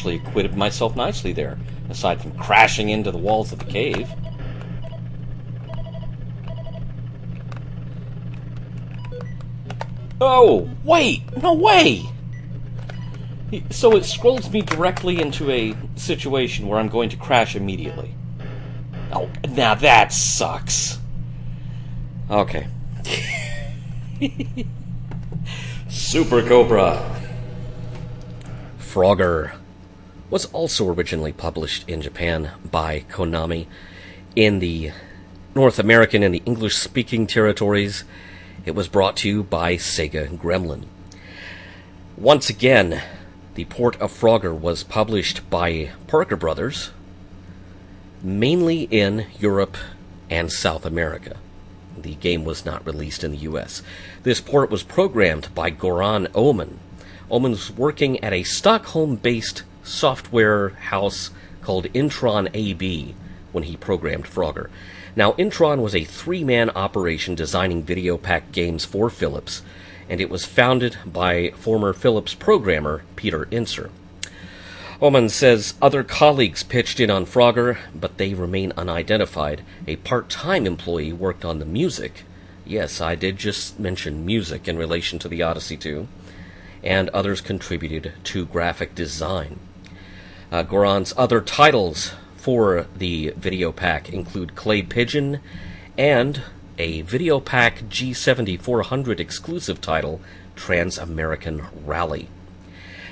Actually 0.01 0.17
acquitted 0.17 0.57
myself 0.57 0.97
nicely 0.97 1.35
there, 1.35 1.59
aside 1.91 2.23
from 2.23 2.33
crashing 2.33 2.89
into 2.89 3.11
the 3.11 3.19
walls 3.19 3.53
of 3.53 3.59
the 3.59 3.67
cave. 3.67 4.09
Oh, 10.19 10.71
wait! 10.85 11.21
No 11.37 11.53
way! 11.53 12.07
So 13.69 13.95
it 13.95 14.07
scrolls 14.07 14.49
me 14.51 14.63
directly 14.63 15.21
into 15.21 15.51
a 15.51 15.77
situation 15.97 16.67
where 16.67 16.79
I'm 16.79 16.89
going 16.89 17.11
to 17.11 17.19
crash 17.19 17.55
immediately. 17.55 18.15
Oh, 19.13 19.29
now 19.51 19.75
that 19.75 20.15
sucks. 20.15 20.99
Okay. 22.31 22.67
Super 25.91 26.43
Cobra. 26.43 27.21
Frogger 28.79 29.60
was 30.31 30.47
also 30.47 30.89
originally 30.89 31.33
published 31.33 31.89
in 31.89 32.01
Japan 32.01 32.53
by 32.71 33.01
Konami. 33.11 33.67
In 34.37 34.61
the 34.61 34.93
North 35.55 35.79
American 35.81 36.23
and 36.23 36.33
the 36.33 36.43
English 36.47 36.77
speaking 36.77 37.27
territories, 37.27 38.05
it 38.65 38.75
was 38.75 38.89
brought 38.89 39.17
to 39.19 39.29
you 39.29 39.43
by 39.43 39.75
Sega 39.75 40.29
Gremlin. 40.39 40.85
Once 42.17 42.49
again, 42.49 43.03
the 43.55 43.65
port 43.65 44.01
of 44.01 44.13
Frogger 44.13 44.57
was 44.57 44.85
published 44.85 45.49
by 45.51 45.91
Parker 46.07 46.37
Brothers, 46.37 46.91
mainly 48.23 48.83
in 48.83 49.27
Europe 49.39 49.77
and 50.29 50.53
South 50.53 50.87
America. 50.87 51.37
The 51.99 52.15
game 52.15 52.45
was 52.45 52.65
not 52.65 52.87
released 52.87 53.25
in 53.25 53.33
the 53.33 53.39
US. 53.39 53.83
This 54.23 54.41
port 54.41 54.71
was 54.71 54.85
programmed 54.85 55.53
by 55.55 55.73
Goran 55.73 56.29
Oman. 56.37 56.79
Oman 57.31 57.53
was 57.53 57.73
working 57.73 58.23
at 58.23 58.33
a 58.33 58.45
Stockholm 58.45 59.17
based 59.17 59.65
software 59.83 60.71
house 60.71 61.31
called 61.63 61.93
Intron 61.93 62.49
AB 62.55 63.15
when 63.53 63.65
he 63.65 63.77
programmed 63.77 64.25
Frogger. 64.25 64.71
Now, 65.17 65.33
Intron 65.33 65.83
was 65.83 65.95
a 65.95 66.05
three 66.05 66.45
man 66.45 66.71
operation 66.71 67.35
designing 67.35 67.83
video 67.83 68.17
pack 68.17 68.53
games 68.53 68.85
for 68.85 69.11
Philips, 69.11 69.63
and 70.09 70.21
it 70.21 70.31
was 70.31 70.45
founded 70.45 70.97
by 71.05 71.51
former 71.51 71.93
Philips 71.93 72.35
programmer 72.35 73.03
Peter 73.17 73.47
Inser. 73.47 73.91
Oman 75.03 75.31
says 75.31 75.75
other 75.81 76.05
colleagues 76.05 76.63
pitched 76.63 77.01
in 77.01 77.11
on 77.11 77.25
Frogger, 77.25 77.79
but 77.95 78.19
they 78.19 78.35
remain 78.35 78.73
unidentified. 78.77 79.63
A 79.87 79.97
part 79.97 80.29
time 80.29 80.67
employee 80.67 81.13
worked 81.13 81.45
on 81.45 81.59
the 81.59 81.65
music. 81.65 82.25
Yes, 82.67 83.01
I 83.01 83.15
did 83.15 83.39
just 83.39 83.81
mention 83.81 84.27
music 84.27 84.69
in 84.69 84.77
relation 84.77 85.19
to 85.21 85.29
the 85.29 85.43
Odyssey 85.43 85.79
2. 85.79 86.07
And 86.83 87.09
others 87.11 87.41
contributed 87.41 88.13
to 88.25 88.45
graphic 88.47 88.95
design. 88.95 89.59
Uh, 90.51 90.65
Goran's 90.65 91.15
other 91.17 91.41
titles 91.41 92.13
for 92.37 92.87
the 92.97 93.33
video 93.37 93.71
pack 93.71 94.13
include 94.13 94.57
Clay 94.57 94.83
Pigeon 94.83 95.39
and 95.97 96.43
a 96.77 97.03
video 97.03 97.39
pack 97.39 97.83
G7400 97.89 99.21
exclusive 99.21 99.81
title, 99.81 100.21
Trans 100.57 100.99
American 100.99 101.67
Rally. 101.85 102.29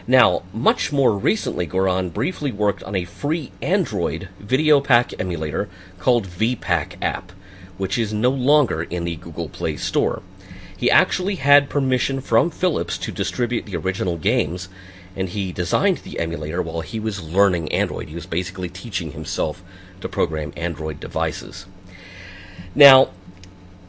Now, 0.06 0.42
much 0.52 0.90
more 0.90 1.16
recently, 1.16 1.66
Goran 1.66 2.12
briefly 2.12 2.50
worked 2.50 2.82
on 2.82 2.96
a 2.96 3.04
free 3.04 3.52
Android 3.62 4.30
video 4.40 4.80
pack 4.80 5.12
emulator 5.20 5.68
called 6.00 6.26
VPack 6.26 6.96
app, 7.00 7.30
which 7.76 7.98
is 7.98 8.12
no 8.12 8.30
longer 8.30 8.82
in 8.82 9.04
the 9.04 9.14
Google 9.14 9.48
Play 9.48 9.76
Store. 9.76 10.22
He 10.76 10.90
actually 10.90 11.36
had 11.36 11.70
permission 11.70 12.20
from 12.20 12.50
Philips 12.50 12.98
to 12.98 13.12
distribute 13.12 13.66
the 13.66 13.76
original 13.76 14.16
games, 14.16 14.68
and 15.18 15.30
he 15.30 15.50
designed 15.50 15.98
the 15.98 16.20
emulator 16.20 16.62
while 16.62 16.80
he 16.80 17.00
was 17.00 17.20
learning 17.20 17.72
Android. 17.72 18.08
He 18.08 18.14
was 18.14 18.24
basically 18.24 18.68
teaching 18.68 19.10
himself 19.10 19.64
to 20.00 20.08
program 20.08 20.52
Android 20.56 21.00
devices. 21.00 21.66
Now, 22.72 23.10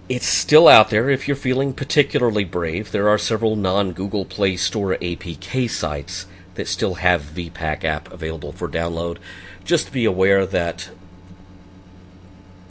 it's 0.09 0.25
still 0.25 0.67
out 0.67 0.89
there 0.89 1.07
if 1.07 1.27
you're 1.27 1.37
feeling 1.37 1.71
particularly 1.71 2.45
brave. 2.45 2.91
There 2.91 3.07
are 3.07 3.19
several 3.19 3.55
non 3.55 3.91
Google 3.91 4.25
Play 4.25 4.57
Store 4.57 4.95
APK 4.95 5.69
sites 5.69 6.25
that 6.55 6.67
still 6.67 6.95
have 6.95 7.21
VPack 7.21 7.83
app 7.83 8.11
available 8.11 8.51
for 8.51 8.67
download. 8.67 9.19
Just 9.63 9.91
be 9.91 10.05
aware 10.05 10.47
that 10.47 10.89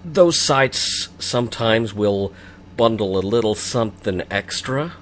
those 0.04 0.40
sites 0.40 1.10
sometimes 1.20 1.94
will 1.94 2.32
bundle 2.76 3.16
a 3.16 3.20
little 3.20 3.54
something 3.54 4.20
extra 4.32 4.94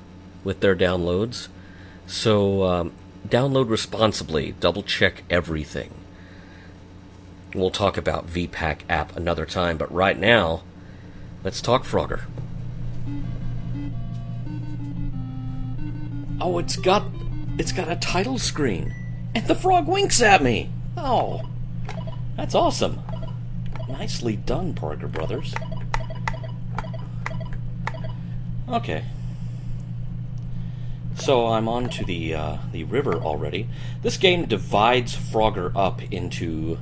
with 0.45 0.61
their 0.61 0.77
downloads. 0.77 1.49
So 2.07 2.65
um, 2.65 2.93
download 3.29 3.69
responsibly, 3.69 4.53
double 4.61 4.83
check 4.83 5.25
everything. 5.31 5.93
We'll 7.55 7.71
talk 7.71 7.97
about 7.97 8.27
VPack 8.29 8.81
app 8.89 9.17
another 9.17 9.47
time, 9.47 9.79
but 9.79 9.93
right 9.93 10.19
now, 10.19 10.63
Let's 11.47 11.61
talk 11.61 11.85
Frogger. 11.85 12.23
Oh, 16.41 16.59
it's 16.59 16.75
got 16.75 17.05
it's 17.57 17.71
got 17.71 17.89
a 17.89 17.95
title 17.95 18.37
screen. 18.37 18.93
And 19.33 19.47
the 19.47 19.55
frog 19.55 19.87
winks 19.87 20.21
at 20.21 20.43
me. 20.43 20.71
Oh. 20.97 21.43
That's 22.37 22.57
awesome. 22.57 23.01
Nicely 23.89 24.35
done, 24.35 24.75
Parker 24.75 25.07
Brothers. 25.07 25.55
Okay. 28.69 29.05
So 31.17 31.49
I'm 31.49 31.69
on 31.69 31.89
to 31.91 32.05
the 32.05 32.35
uh, 32.35 32.59
the 32.73 32.85
river 32.85 33.15
already. 33.15 33.69
This 34.03 34.17
game 34.17 34.47
divides 34.47 35.17
Frogger 35.17 35.73
up 35.75 36.03
into 36.13 36.79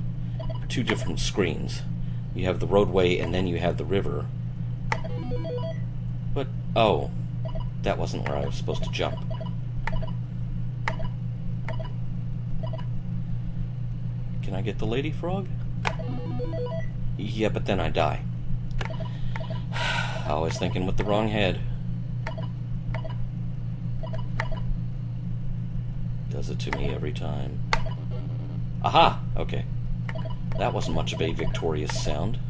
two 0.68 0.82
different 0.82 1.20
screens. 1.20 1.82
You 2.34 2.46
have 2.46 2.58
the 2.58 2.66
roadway 2.66 3.18
and 3.18 3.32
then 3.32 3.46
you 3.46 3.58
have 3.58 3.78
the 3.78 3.84
river. 3.84 4.26
But, 6.34 6.48
oh, 6.74 7.10
that 7.82 7.96
wasn't 7.96 8.28
where 8.28 8.36
I 8.36 8.44
was 8.44 8.56
supposed 8.56 8.82
to 8.82 8.90
jump. 8.90 9.18
Can 14.42 14.54
I 14.54 14.62
get 14.62 14.78
the 14.78 14.86
lady 14.86 15.12
frog? 15.12 15.46
Yeah, 17.16 17.50
but 17.50 17.66
then 17.66 17.78
I 17.78 17.88
die. 17.88 18.22
I 19.72 20.34
was 20.34 20.58
thinking 20.58 20.86
with 20.86 20.96
the 20.96 21.04
wrong 21.04 21.28
head. 21.28 21.60
Does 26.34 26.50
it 26.50 26.58
to 26.58 26.76
me 26.76 26.92
every 26.92 27.12
time. 27.12 27.60
Aha! 28.82 29.22
Okay. 29.36 29.64
That 30.58 30.74
wasn't 30.74 30.96
much 30.96 31.12
of 31.12 31.22
a 31.22 31.32
victorious 31.32 32.02
sound. 32.02 32.40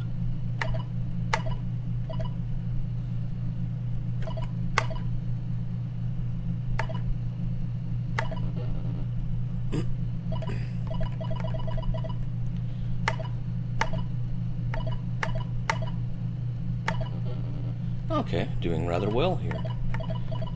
Okay, 18.10 18.48
doing 18.62 18.86
rather 18.86 19.10
well 19.10 19.36
here. 19.36 19.62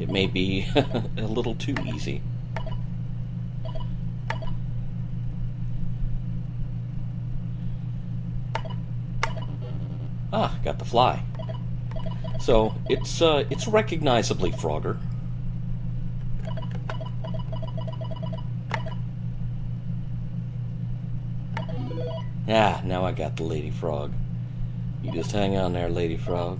It 0.00 0.08
may 0.08 0.26
be 0.26 0.66
a 0.74 1.26
little 1.26 1.54
too 1.54 1.74
easy. 1.84 2.22
Ah, 10.30 10.57
got 10.68 10.78
the 10.78 10.84
fly. 10.84 11.22
So 12.40 12.74
it's 12.90 13.22
uh, 13.22 13.44
it's 13.48 13.66
recognizably 13.66 14.52
Frogger. 14.52 14.98
Ah, 22.50 22.80
now 22.84 23.04
I 23.04 23.12
got 23.12 23.36
the 23.36 23.44
lady 23.44 23.70
frog. 23.70 24.12
You 25.02 25.12
just 25.12 25.32
hang 25.32 25.56
on 25.56 25.72
there, 25.72 25.88
lady 25.88 26.16
frog 26.16 26.58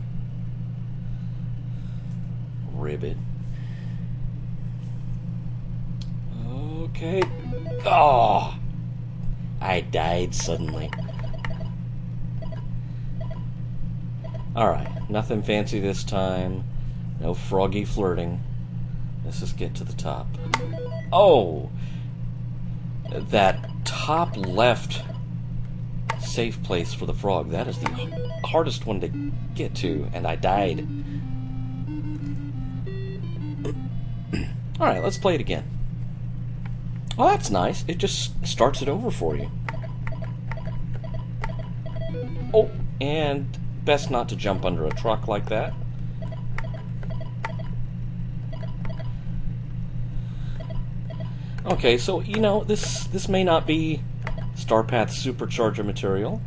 ribbit. 2.75 3.17
Okay. 6.47 7.23
Oh! 7.85 8.55
I 9.61 9.81
died 9.81 10.35
suddenly. 10.35 10.91
Alright, 14.59 15.09
nothing 15.09 15.45
fancy 15.45 15.79
this 15.79 16.03
time. 16.03 16.65
No 17.21 17.33
froggy 17.33 17.85
flirting. 17.85 18.43
Let's 19.25 19.39
just 19.39 19.57
get 19.57 19.77
to 19.77 19.85
the 19.85 19.93
top. 19.93 20.27
Oh! 21.13 21.71
That 23.09 23.71
top 23.85 24.37
left 24.37 25.01
safe 26.19 26.61
place 26.65 26.93
for 26.93 27.07
the 27.07 27.15
frog. 27.15 27.51
That 27.51 27.69
is 27.69 27.79
the 27.79 28.33
hardest 28.45 28.85
one 28.85 29.01
to 29.03 29.09
get 29.55 29.77
to, 29.77 30.09
and 30.13 30.27
I 30.27 30.35
died. 30.35 30.81
Alright, 34.81 35.05
let's 35.05 35.19
play 35.19 35.37
it 35.37 35.41
again. 35.41 35.71
Oh, 37.17 37.29
that's 37.29 37.51
nice. 37.51 37.85
It 37.87 37.99
just 37.99 38.45
starts 38.45 38.83
it 38.83 38.89
over 38.89 39.13
for 39.13 39.37
you. 39.37 39.53
Oh, 42.53 42.73
and 43.01 43.57
best 43.89 44.11
not 44.11 44.29
to 44.29 44.37
jump 44.37 44.67
under 44.67 44.85
a 44.85 44.91
truck 44.91 45.29
like 45.29 45.49
that. 45.49 45.73
Okay, 51.65 51.97
so 51.97 52.21
you 52.21 52.39
know 52.39 52.65
this 52.65 53.05
this 53.05 53.31
may 53.31 53.43
not 53.43 53.67
be 53.67 54.03
Starpath 54.57 55.09
supercharger 55.09 55.83
material. 55.87 56.43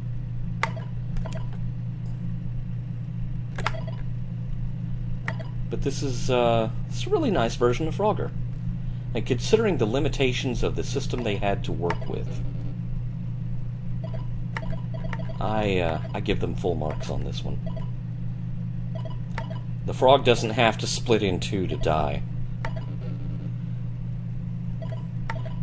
But 5.71 5.82
this 5.82 6.04
is, 6.04 6.30
uh, 6.30 6.69
is 6.91 7.08
a 7.08 7.10
really 7.10 7.32
nice 7.32 7.56
version 7.56 7.88
of 7.88 7.95
Frogger. 7.95 8.30
And 9.15 9.25
considering 9.25 9.77
the 9.77 9.88
limitations 9.88 10.62
of 10.62 10.75
the 10.75 10.84
system 10.84 11.23
they 11.23 11.38
had 11.38 11.63
to 11.63 11.71
work 11.71 12.08
with, 12.08 12.27
I, 15.41 15.80
uh, 15.80 15.99
I 16.13 16.19
give 16.19 16.39
them 16.39 16.54
full 16.54 16.75
marks 16.75 17.10
on 17.10 17.23
this 17.23 17.43
one. 17.43 17.60
The 19.88 19.93
frog 19.93 20.23
doesn't 20.23 20.51
have 20.51 20.77
to 20.77 20.88
split 20.88 21.23
in 21.23 21.39
two 21.39 21.65
to 21.65 21.75
die. 21.77 22.21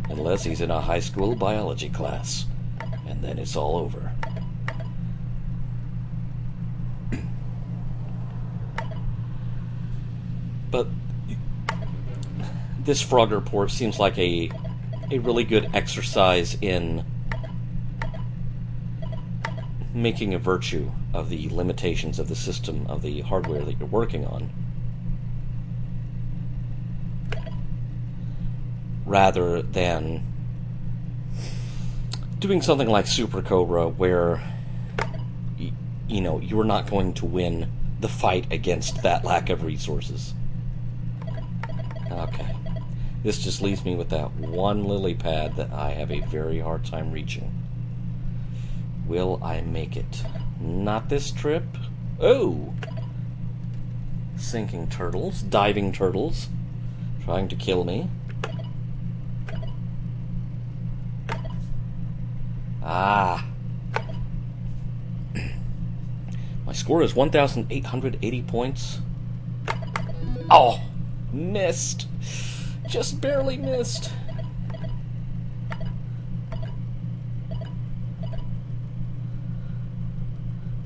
Unless 0.09 0.43
he's 0.43 0.59
in 0.59 0.69
a 0.69 0.81
high 0.81 0.99
school 0.99 1.33
biology 1.33 1.87
class. 1.89 2.45
And 3.07 3.23
then 3.23 3.39
it's 3.39 3.55
all 3.55 3.77
over. 3.77 4.11
but 10.71 10.87
this 12.83 13.01
frog 13.01 13.31
report 13.31 13.71
seems 13.71 13.97
like 13.97 14.17
a 14.17 14.51
a 15.11 15.19
really 15.19 15.43
good 15.43 15.69
exercise 15.73 16.55
in 16.61 17.03
making 20.01 20.33
a 20.33 20.39
virtue 20.39 20.91
of 21.13 21.29
the 21.29 21.49
limitations 21.49 22.19
of 22.19 22.27
the 22.27 22.35
system 22.35 22.85
of 22.87 23.01
the 23.01 23.21
hardware 23.21 23.63
that 23.63 23.77
you're 23.79 23.87
working 23.87 24.25
on 24.25 24.49
rather 29.05 29.61
than 29.61 30.23
doing 32.37 32.61
something 32.61 32.87
like 32.87 33.07
Super 33.07 33.41
Cobra 33.41 33.87
where 33.87 34.41
you 35.57 36.21
know 36.21 36.39
you're 36.39 36.63
not 36.63 36.89
going 36.89 37.13
to 37.15 37.25
win 37.25 37.69
the 37.99 38.07
fight 38.07 38.51
against 38.51 39.01
that 39.03 39.25
lack 39.25 39.49
of 39.49 39.63
resources. 39.63 40.33
Okay. 42.11 42.55
This 43.23 43.39
just 43.39 43.61
leaves 43.61 43.83
me 43.83 43.95
with 43.95 44.09
that 44.09 44.31
one 44.35 44.85
lily 44.85 45.13
pad 45.13 45.57
that 45.57 45.71
I 45.71 45.91
have 45.91 46.11
a 46.11 46.21
very 46.21 46.59
hard 46.59 46.85
time 46.85 47.11
reaching. 47.11 47.58
Will 49.09 49.39
I 49.43 49.61
make 49.61 49.97
it? 49.97 50.23
Not 50.61 51.09
this 51.09 51.31
trip. 51.31 51.63
Oh! 52.21 52.75
Sinking 54.37 54.87
turtles, 54.89 55.41
diving 55.41 55.91
turtles, 55.91 56.47
trying 57.23 57.47
to 57.47 57.55
kill 57.55 57.83
me. 57.83 58.07
Ah. 62.83 63.47
My 66.67 66.73
score 66.73 67.01
is 67.01 67.15
1,880 67.15 68.43
points. 68.43 68.99
Oh! 70.51 70.79
Missed. 71.33 72.07
Just 72.87 73.19
barely 73.19 73.57
missed. 73.57 74.11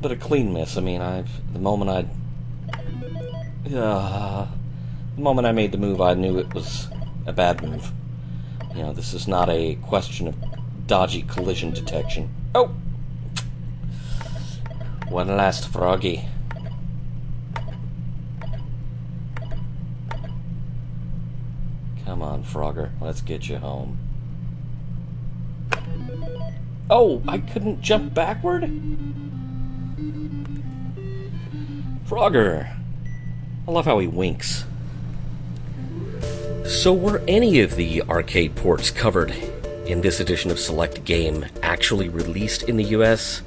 But 0.03 0.11
a 0.11 0.17
clean 0.17 0.51
miss. 0.51 0.75
I 0.75 0.81
mean, 0.81 1.01
I've 1.01 1.29
the 1.53 1.59
moment 1.59 1.89
I, 1.89 3.73
uh, 3.73 4.47
the 5.15 5.21
moment 5.21 5.47
I 5.47 5.53
made 5.53 5.71
the 5.71 5.77
move, 5.77 6.01
I 6.01 6.13
knew 6.13 6.39
it 6.39 6.53
was 6.53 6.89
a 7.25 7.31
bad 7.31 7.63
move. 7.63 7.89
You 8.75 8.81
know, 8.81 8.91
this 8.91 9.13
is 9.13 9.29
not 9.29 9.49
a 9.49 9.75
question 9.75 10.27
of 10.27 10.35
dodgy 10.87 11.21
collision 11.21 11.71
detection. 11.71 12.29
Oh, 12.53 12.75
one 15.07 15.37
last 15.37 15.69
froggy. 15.69 16.25
Come 22.03 22.21
on, 22.21 22.43
Frogger. 22.43 22.91
Let's 22.99 23.21
get 23.21 23.47
you 23.47 23.55
home. 23.55 23.97
Oh, 26.89 27.23
I 27.25 27.37
couldn't 27.37 27.81
jump 27.81 28.13
backward? 28.13 28.69
Frogger. 32.07 32.75
I 33.67 33.71
love 33.71 33.85
how 33.85 33.99
he 33.99 34.07
winks. 34.07 34.65
So, 36.65 36.93
were 36.93 37.21
any 37.27 37.61
of 37.61 37.75
the 37.75 38.01
arcade 38.03 38.55
ports 38.55 38.89
covered 38.89 39.31
in 39.85 40.01
this 40.01 40.19
edition 40.19 40.49
of 40.49 40.59
Select 40.59 41.03
Game 41.03 41.45
actually 41.61 42.09
released 42.09 42.63
in 42.63 42.77
the 42.77 42.85
US? 42.85 43.41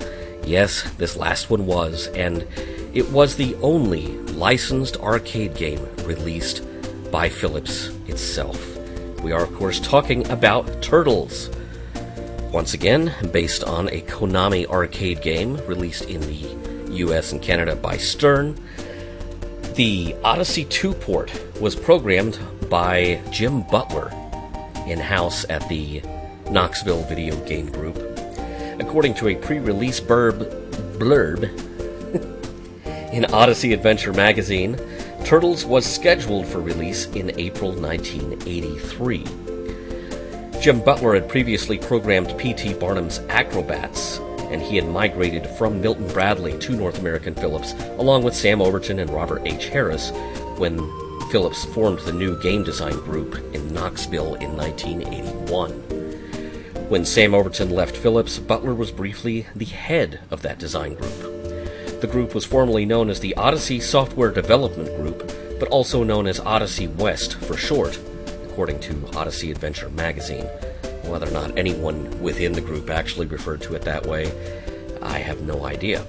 Yes, 0.44 0.82
this 0.98 1.16
last 1.16 1.50
one 1.50 1.66
was, 1.66 2.08
and 2.08 2.46
it 2.92 3.10
was 3.10 3.36
the 3.36 3.54
only 3.56 4.06
licensed 4.32 4.96
arcade 4.98 5.54
game 5.54 5.86
released 6.04 6.62
by 7.10 7.28
Philips 7.28 7.88
itself. 8.06 8.76
We 9.22 9.32
are, 9.32 9.44
of 9.44 9.54
course, 9.54 9.80
talking 9.80 10.28
about 10.30 10.82
Turtles. 10.82 11.50
Once 12.56 12.72
again, 12.72 13.12
based 13.32 13.62
on 13.64 13.86
a 13.90 14.00
Konami 14.00 14.64
arcade 14.68 15.20
game 15.20 15.58
released 15.66 16.06
in 16.06 16.22
the 16.22 16.94
US 17.04 17.32
and 17.32 17.42
Canada 17.42 17.76
by 17.76 17.98
Stern. 17.98 18.58
The 19.74 20.16
Odyssey 20.24 20.64
2 20.64 20.94
port 20.94 21.30
was 21.60 21.76
programmed 21.76 22.38
by 22.70 23.20
Jim 23.30 23.60
Butler 23.64 24.10
in 24.86 24.98
house 24.98 25.44
at 25.50 25.68
the 25.68 26.00
Knoxville 26.50 27.02
Video 27.02 27.36
Game 27.44 27.70
Group. 27.70 27.98
According 28.80 29.12
to 29.16 29.28
a 29.28 29.34
pre 29.34 29.58
release 29.58 30.00
blurb, 30.00 30.38
blurb 30.96 31.42
in 33.12 33.26
Odyssey 33.34 33.74
Adventure 33.74 34.14
magazine, 34.14 34.80
Turtles 35.26 35.66
was 35.66 35.84
scheduled 35.84 36.46
for 36.46 36.62
release 36.62 37.04
in 37.08 37.38
April 37.38 37.72
1983. 37.72 39.45
Jim 40.66 40.80
Butler 40.80 41.14
had 41.14 41.28
previously 41.28 41.78
programmed 41.78 42.36
P.T. 42.38 42.74
Barnum's 42.74 43.20
Acrobats, 43.28 44.18
and 44.50 44.60
he 44.60 44.74
had 44.74 44.88
migrated 44.88 45.46
from 45.50 45.80
Milton 45.80 46.08
Bradley 46.08 46.58
to 46.58 46.72
North 46.72 46.98
American 46.98 47.36
Philips, 47.36 47.72
along 47.98 48.24
with 48.24 48.34
Sam 48.34 48.60
Overton 48.60 48.98
and 48.98 49.08
Robert 49.10 49.42
H. 49.44 49.68
Harris, 49.68 50.10
when 50.58 50.78
Philips 51.30 51.64
formed 51.66 52.00
the 52.00 52.12
new 52.12 52.36
game 52.42 52.64
design 52.64 52.94
group 52.94 53.36
in 53.54 53.72
Knoxville 53.72 54.34
in 54.34 54.56
1981. 54.56 55.70
When 56.88 57.04
Sam 57.04 57.32
Overton 57.32 57.70
left 57.70 57.96
Philips, 57.96 58.40
Butler 58.40 58.74
was 58.74 58.90
briefly 58.90 59.46
the 59.54 59.66
head 59.66 60.18
of 60.32 60.42
that 60.42 60.58
design 60.58 60.94
group. 60.94 62.00
The 62.00 62.08
group 62.10 62.34
was 62.34 62.44
formerly 62.44 62.84
known 62.84 63.08
as 63.08 63.20
the 63.20 63.36
Odyssey 63.36 63.78
Software 63.78 64.32
Development 64.32 64.88
Group, 64.96 65.30
but 65.60 65.68
also 65.68 66.02
known 66.02 66.26
as 66.26 66.40
Odyssey 66.40 66.88
West 66.88 67.36
for 67.36 67.56
short, 67.56 67.96
according 68.56 68.80
to 68.80 69.06
Odyssey 69.14 69.50
Adventure 69.50 69.90
magazine. 69.90 70.46
Whether 71.04 71.28
or 71.28 71.30
not 71.30 71.58
anyone 71.58 72.22
within 72.22 72.54
the 72.54 72.62
group 72.62 72.88
actually 72.88 73.26
referred 73.26 73.60
to 73.60 73.74
it 73.74 73.82
that 73.82 74.06
way, 74.06 74.32
I 75.02 75.18
have 75.18 75.42
no 75.42 75.66
idea. 75.66 76.06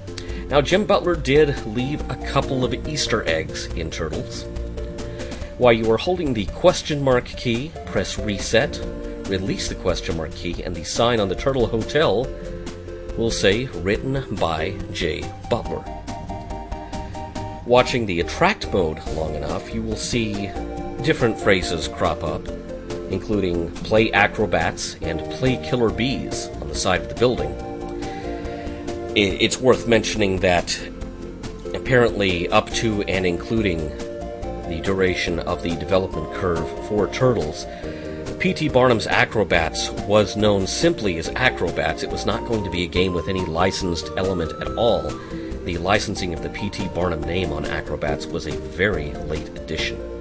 Now, 0.47 0.61
Jim 0.61 0.85
Butler 0.85 1.17
did 1.17 1.67
leave 1.67 1.99
a 2.09 2.15
couple 2.31 2.63
of 2.63 2.73
Easter 2.87 3.27
eggs 3.27 3.65
in 3.73 3.91
Turtles. 3.91 4.45
While 5.57 5.73
you 5.73 5.91
are 5.91 5.97
holding 5.97 6.33
the 6.33 6.45
question 6.45 7.03
mark 7.03 7.25
key, 7.25 7.73
press 7.85 8.17
reset, 8.17 8.79
release 9.27 9.67
the 9.67 9.75
question 9.75 10.15
mark 10.15 10.31
key, 10.31 10.63
and 10.63 10.73
the 10.73 10.85
sign 10.85 11.19
on 11.19 11.27
the 11.27 11.35
Turtle 11.35 11.67
Hotel 11.67 12.33
will 13.17 13.29
say 13.29 13.65
written 13.83 14.23
by 14.37 14.71
Jay 14.93 15.29
Butler. 15.49 15.83
Watching 17.65 18.05
the 18.05 18.21
attract 18.21 18.71
mode 18.71 19.05
long 19.07 19.35
enough, 19.35 19.73
you 19.73 19.81
will 19.81 19.97
see 19.97 20.49
different 21.03 21.39
phrases 21.39 21.87
crop 21.87 22.23
up, 22.23 22.47
including 23.09 23.71
play 23.71 24.11
acrobats 24.11 24.95
and 25.01 25.19
play 25.31 25.57
killer 25.63 25.89
bees 25.89 26.47
on 26.61 26.67
the 26.67 26.75
side 26.75 27.01
of 27.01 27.09
the 27.09 27.15
building. 27.15 27.53
It's 29.15 29.59
worth 29.59 29.87
mentioning 29.87 30.39
that 30.41 30.77
apparently, 31.73 32.49
up 32.49 32.69
to 32.71 33.01
and 33.03 33.25
including 33.25 33.89
the 34.67 34.81
duration 34.83 35.39
of 35.39 35.63
the 35.63 35.75
development 35.77 36.33
curve 36.33 36.67
for 36.87 37.07
Turtles, 37.07 37.65
P.T. 38.39 38.69
Barnum's 38.69 39.07
Acrobats 39.07 39.89
was 40.05 40.35
known 40.35 40.67
simply 40.67 41.17
as 41.17 41.29
Acrobats. 41.29 42.03
It 42.03 42.11
was 42.11 42.25
not 42.25 42.45
going 42.45 42.63
to 42.63 42.69
be 42.69 42.83
a 42.83 42.87
game 42.87 43.13
with 43.13 43.27
any 43.29 43.43
licensed 43.45 44.09
element 44.17 44.51
at 44.61 44.67
all. 44.75 45.09
The 45.63 45.77
licensing 45.77 46.33
of 46.33 46.43
the 46.43 46.49
P.T. 46.49 46.89
Barnum 46.89 47.21
name 47.21 47.51
on 47.51 47.65
Acrobats 47.65 48.27
was 48.27 48.45
a 48.45 48.51
very 48.51 49.13
late 49.13 49.47
addition. 49.49 50.16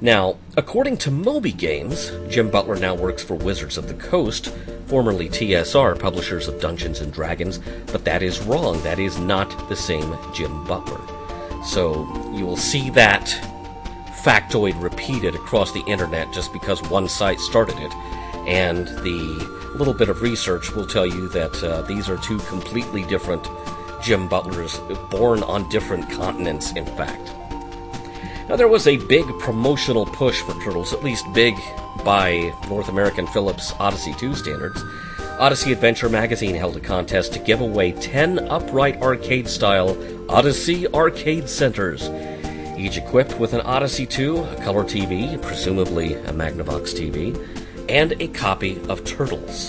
Now, 0.00 0.36
according 0.56 0.98
to 0.98 1.10
Moby 1.10 1.50
Games, 1.50 2.12
Jim 2.28 2.50
Butler 2.50 2.76
now 2.76 2.94
works 2.94 3.24
for 3.24 3.34
Wizards 3.34 3.76
of 3.76 3.88
the 3.88 3.94
Coast, 3.94 4.48
formerly 4.86 5.28
TSR, 5.28 5.98
publishers 5.98 6.46
of 6.46 6.60
Dungeons 6.60 7.00
and 7.00 7.12
Dragons, 7.12 7.58
but 7.86 8.04
that 8.04 8.22
is 8.22 8.40
wrong. 8.40 8.80
That 8.82 9.00
is 9.00 9.18
not 9.18 9.68
the 9.68 9.74
same 9.74 10.16
Jim 10.32 10.64
Butler. 10.66 11.00
So 11.64 12.06
you 12.32 12.46
will 12.46 12.56
see 12.56 12.90
that 12.90 13.26
factoid 14.22 14.80
repeated 14.80 15.34
across 15.34 15.72
the 15.72 15.84
internet 15.86 16.32
just 16.32 16.52
because 16.52 16.80
one 16.90 17.08
site 17.08 17.40
started 17.40 17.76
it. 17.78 17.92
And 18.46 18.86
the 19.02 19.20
little 19.74 19.94
bit 19.94 20.08
of 20.08 20.22
research 20.22 20.72
will 20.74 20.86
tell 20.86 21.06
you 21.06 21.28
that 21.30 21.62
uh, 21.64 21.82
these 21.82 22.08
are 22.08 22.16
two 22.18 22.38
completely 22.40 23.02
different 23.04 23.48
Jim 24.00 24.28
Butlers, 24.28 24.78
born 25.10 25.42
on 25.42 25.68
different 25.68 26.08
continents, 26.08 26.72
in 26.72 26.86
fact. 26.86 27.34
Now, 28.48 28.56
there 28.56 28.66
was 28.66 28.86
a 28.86 28.96
big 28.96 29.26
promotional 29.38 30.06
push 30.06 30.40
for 30.40 30.54
Turtles, 30.62 30.94
at 30.94 31.04
least 31.04 31.30
big 31.34 31.54
by 32.02 32.50
North 32.70 32.88
American 32.88 33.26
Philips 33.26 33.74
Odyssey 33.78 34.14
2 34.14 34.34
standards. 34.34 34.82
Odyssey 35.38 35.70
Adventure 35.70 36.08
magazine 36.08 36.54
held 36.54 36.74
a 36.74 36.80
contest 36.80 37.34
to 37.34 37.40
give 37.40 37.60
away 37.60 37.92
10 37.92 38.48
upright 38.48 39.02
arcade 39.02 39.48
style 39.48 39.94
Odyssey 40.30 40.88
arcade 40.88 41.46
centers, 41.46 42.08
each 42.78 42.96
equipped 42.96 43.38
with 43.38 43.52
an 43.52 43.60
Odyssey 43.60 44.06
2, 44.06 44.38
a 44.38 44.56
color 44.62 44.82
TV, 44.82 45.40
presumably 45.42 46.14
a 46.14 46.32
Magnavox 46.32 46.94
TV, 46.94 47.36
and 47.90 48.14
a 48.18 48.28
copy 48.28 48.80
of 48.88 49.04
Turtles. 49.04 49.68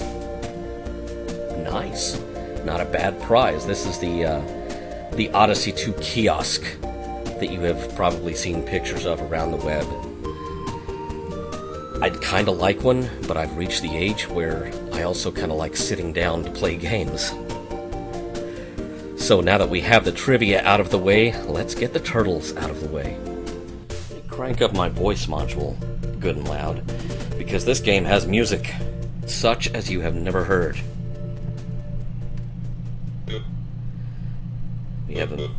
Nice. 1.57 2.17
Not 2.63 2.79
a 2.79 2.85
bad 2.85 3.21
prize. 3.21 3.65
This 3.65 3.85
is 3.85 3.99
the 3.99 4.23
uh, 4.25 5.15
the 5.15 5.29
Odyssey 5.31 5.73
2 5.73 5.91
kiosk 5.93 6.63
that 7.39 7.51
you 7.51 7.61
have 7.61 7.95
probably 7.95 8.33
seen 8.33 8.63
pictures 8.63 9.05
of 9.05 9.21
around 9.21 9.51
the 9.51 9.57
web. 9.57 9.85
I'd 12.01 12.21
kind 12.21 12.47
of 12.47 12.57
like 12.57 12.83
one, 12.83 13.09
but 13.27 13.37
I've 13.37 13.57
reached 13.57 13.81
the 13.81 13.95
age 13.95 14.27
where 14.27 14.71
I 14.93 15.03
also 15.03 15.31
kind 15.31 15.51
of 15.51 15.57
like 15.57 15.75
sitting 15.75 16.13
down 16.13 16.43
to 16.43 16.51
play 16.51 16.77
games. 16.77 17.33
So 19.17 19.41
now 19.41 19.57
that 19.57 19.69
we 19.69 19.81
have 19.81 20.05
the 20.05 20.11
trivia 20.11 20.61
out 20.63 20.79
of 20.79 20.89
the 20.91 20.97
way, 20.97 21.39
let's 21.43 21.75
get 21.75 21.93
the 21.93 21.99
turtles 21.99 22.55
out 22.55 22.69
of 22.69 22.81
the 22.81 22.87
way. 22.87 23.17
Crank 24.27 24.61
up 24.61 24.73
my 24.73 24.89
voice 24.89 25.25
module 25.25 25.75
good 26.19 26.35
and 26.35 26.47
loud, 26.47 26.83
because 27.37 27.65
this 27.65 27.79
game 27.79 28.03
has 28.03 28.27
music, 28.27 28.73
such 29.25 29.69
as 29.71 29.89
you 29.89 30.01
have 30.01 30.15
never 30.15 30.43
heard. 30.43 30.79
We 35.07 35.15
have 35.15 35.31
a. 35.31 35.49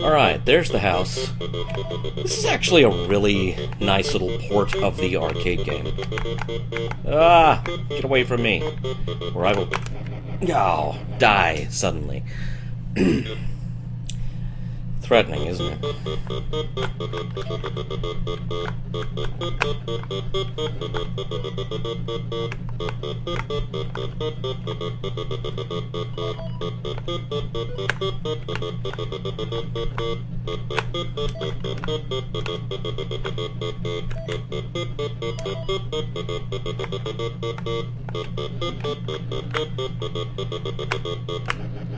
Alright, 0.00 0.44
there's 0.46 0.70
the 0.70 0.78
house. 0.78 1.30
This 2.16 2.38
is 2.38 2.44
actually 2.46 2.82
a 2.82 2.90
really 3.06 3.56
nice 3.80 4.12
little 4.12 4.38
port 4.48 4.74
of 4.76 4.96
the 4.96 5.16
arcade 5.16 5.64
game. 5.64 5.92
Ah! 7.06 7.62
Get 7.88 8.04
away 8.04 8.24
from 8.24 8.42
me. 8.42 8.62
Or 9.34 9.46
I 9.46 9.52
will. 9.52 9.68
Oh, 10.48 10.98
die 11.18 11.66
suddenly. 11.70 12.24
Threatening, 15.10 15.46
isn't 15.46 15.66
it? 15.66 15.78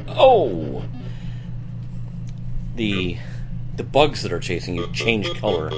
Oh! 0.09 0.83
The 2.75 3.19
the 3.77 3.83
bugs 3.83 4.23
that 4.23 4.33
are 4.33 4.41
chasing 4.41 4.75
you 4.75 4.91
change 4.93 5.33
color. 5.35 5.71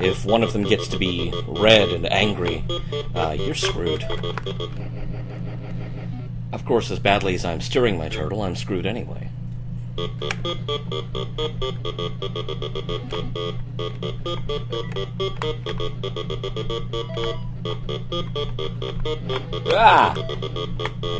If 0.00 0.24
one 0.24 0.42
of 0.42 0.52
them 0.52 0.64
gets 0.64 0.88
to 0.88 0.98
be 0.98 1.32
red 1.46 1.90
and 1.90 2.10
angry, 2.10 2.64
uh, 3.14 3.36
you're 3.38 3.54
screwed. 3.54 4.02
Of 6.52 6.64
course, 6.64 6.90
as 6.90 6.98
badly 6.98 7.34
as 7.34 7.44
I'm 7.44 7.60
steering 7.60 7.98
my 7.98 8.08
turtle, 8.08 8.42
I'm 8.42 8.56
screwed 8.56 8.86
anyway. 8.86 9.28
Ah! 19.78 20.14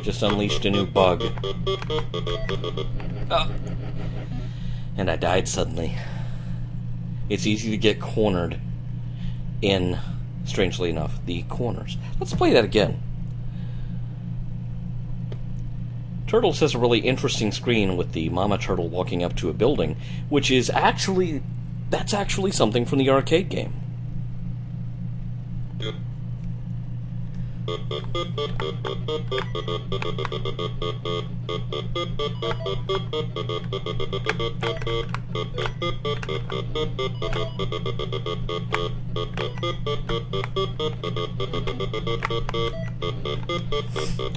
Just 0.03 0.23
unleashed 0.23 0.65
a 0.65 0.71
new 0.71 0.87
bug. 0.87 1.25
Ah. 3.31 3.51
And 4.97 5.11
I 5.11 5.17
died 5.17 5.49
suddenly. 5.49 5.97
It's 7.29 7.47
easy 7.47 7.71
to 7.71 7.77
get 7.77 8.01
cornered 8.01 8.59
in, 9.61 9.99
strangely 10.45 10.91
enough, 10.91 11.19
the 11.27 11.43
corners. 11.43 11.97
Let's 12.19 12.35
play 12.35 12.53
that 12.53 12.65
again. 12.65 13.03
Turtles 16.27 16.61
has 16.61 16.75
a 16.75 16.79
really 16.79 17.01
interesting 17.01 17.53
screen 17.53 17.97
with 17.97 18.13
the 18.13 18.29
mama 18.31 18.59
turtle 18.59 18.89
walking 18.89 19.23
up 19.23 19.37
to 19.37 19.49
a 19.49 19.53
building, 19.53 19.97
which 20.29 20.51
is 20.51 20.71
actually 20.71 21.43
that's 21.89 22.13
actually 22.13 22.51
something 22.51 22.85
from 22.85 22.99
the 22.99 23.11
arcade 23.11 23.49
game. 23.49 23.73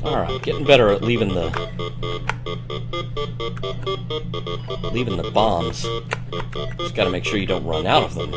Alright, 0.01 0.41
getting 0.41 0.65
better 0.65 0.89
at 0.89 1.03
leaving 1.03 1.35
the 1.35 1.49
leaving 4.91 5.17
the 5.17 5.29
bombs. 5.33 5.83
Just 6.77 6.95
gotta 6.95 7.09
make 7.09 7.25
sure 7.25 7.37
you 7.37 7.45
don't 7.45 7.65
run 7.65 7.85
out 7.85 8.03
of 8.03 8.15
them. 8.15 8.33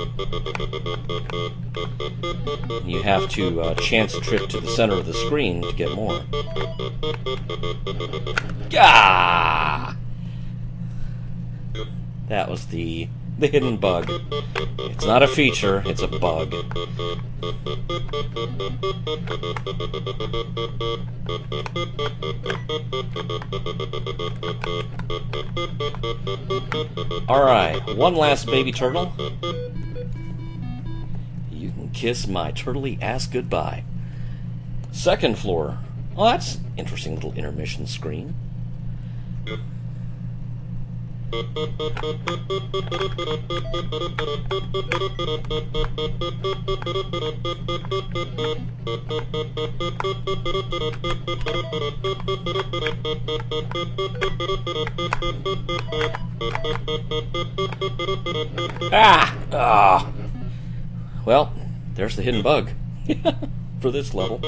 You 2.87 3.03
have 3.03 3.29
to 3.31 3.61
uh, 3.61 3.75
chance 3.75 4.14
a 4.14 4.20
trip 4.20 4.48
to 4.48 4.61
the 4.61 4.68
center 4.68 4.94
of 4.94 5.07
the 5.07 5.14
screen 5.14 5.62
to 5.62 5.72
get 5.72 5.92
more. 5.92 6.22
Gah! 8.70 9.94
That 12.29 12.48
was 12.48 12.66
the 12.66 13.09
the 13.38 13.47
hidden 13.49 13.77
bug. 13.77 14.11
It's 14.79 15.05
not 15.05 15.23
a 15.23 15.29
feature, 15.29 15.83
it's 15.87 16.03
a 16.03 16.09
bug. 16.09 16.55
Alright, 27.29 27.97
one 27.97 28.14
last 28.14 28.47
baby 28.47 28.73
turtle. 28.73 29.12
You 31.51 31.71
can 31.71 31.90
kiss 31.92 32.27
my 32.27 32.53
turtly 32.53 33.01
ass 33.03 33.27
goodbye. 33.27 33.85
Second 34.90 35.38
floor. 35.38 35.79
Oh, 36.16 36.27
that's 36.27 36.59
interesting 36.77 37.14
little 37.14 37.33
intermission 37.33 37.87
screen. 37.87 38.35
Ah! 58.95 59.35
Ah! 59.53 60.12
Well, 61.25 61.55
there's 61.95 62.16
the 62.16 62.23
hidden 62.23 62.42
bug. 62.42 62.73
for 63.83 63.90
this 63.90 64.14
level. 64.14 64.40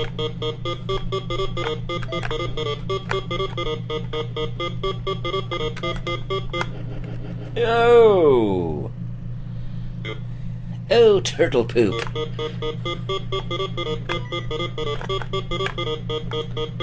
Oh! 7.56 8.92
Oh, 10.90 11.20
turtle 11.20 11.64
poop. 11.64 11.94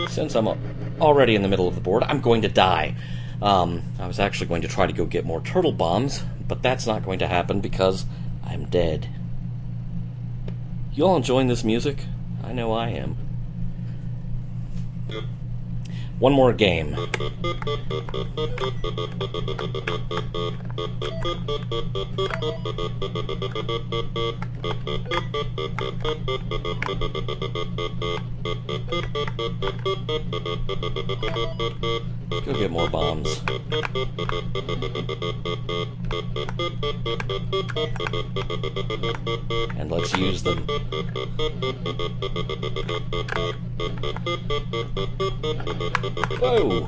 Since 0.10 0.36
I'm 0.36 0.48
already 1.00 1.36
in 1.36 1.44
the 1.44 1.48
middle 1.48 1.70
of 1.70 1.76
the 1.76 1.82
board, 1.82 2.04
I'm 2.04 2.20
going 2.20 2.42
to 2.42 2.50
die. 2.50 2.96
Um, 3.42 3.82
I 3.98 4.08
was 4.08 4.20
actually 4.20 4.48
going 4.48 4.62
to 4.64 4.68
try 4.68 4.86
to 4.86 4.94
go 4.94 5.06
get 5.06 5.24
more 5.24 5.42
turtle 5.42 5.72
bombs, 5.72 6.24
but 6.48 6.62
that's 6.62 6.86
not 6.86 7.06
going 7.06 7.20
to 7.20 7.28
happen 7.28 7.62
because 7.62 8.06
I'm 8.44 8.66
dead. 8.66 9.08
You 10.94 11.06
all 11.06 11.16
enjoying 11.16 11.48
this 11.48 11.64
music? 11.64 12.06
I 12.44 12.54
know 12.54 12.74
I 12.74 12.90
am. 12.90 13.16
One 16.20 16.34
more 16.34 16.54
game. 16.54 16.96
Go 32.32 32.54
get 32.54 32.72
more 32.72 32.90
bombs. 32.90 33.42
And 39.78 39.92
let's 39.92 40.16
use 40.16 40.42
them. 40.42 40.66
Whoa! 46.40 46.88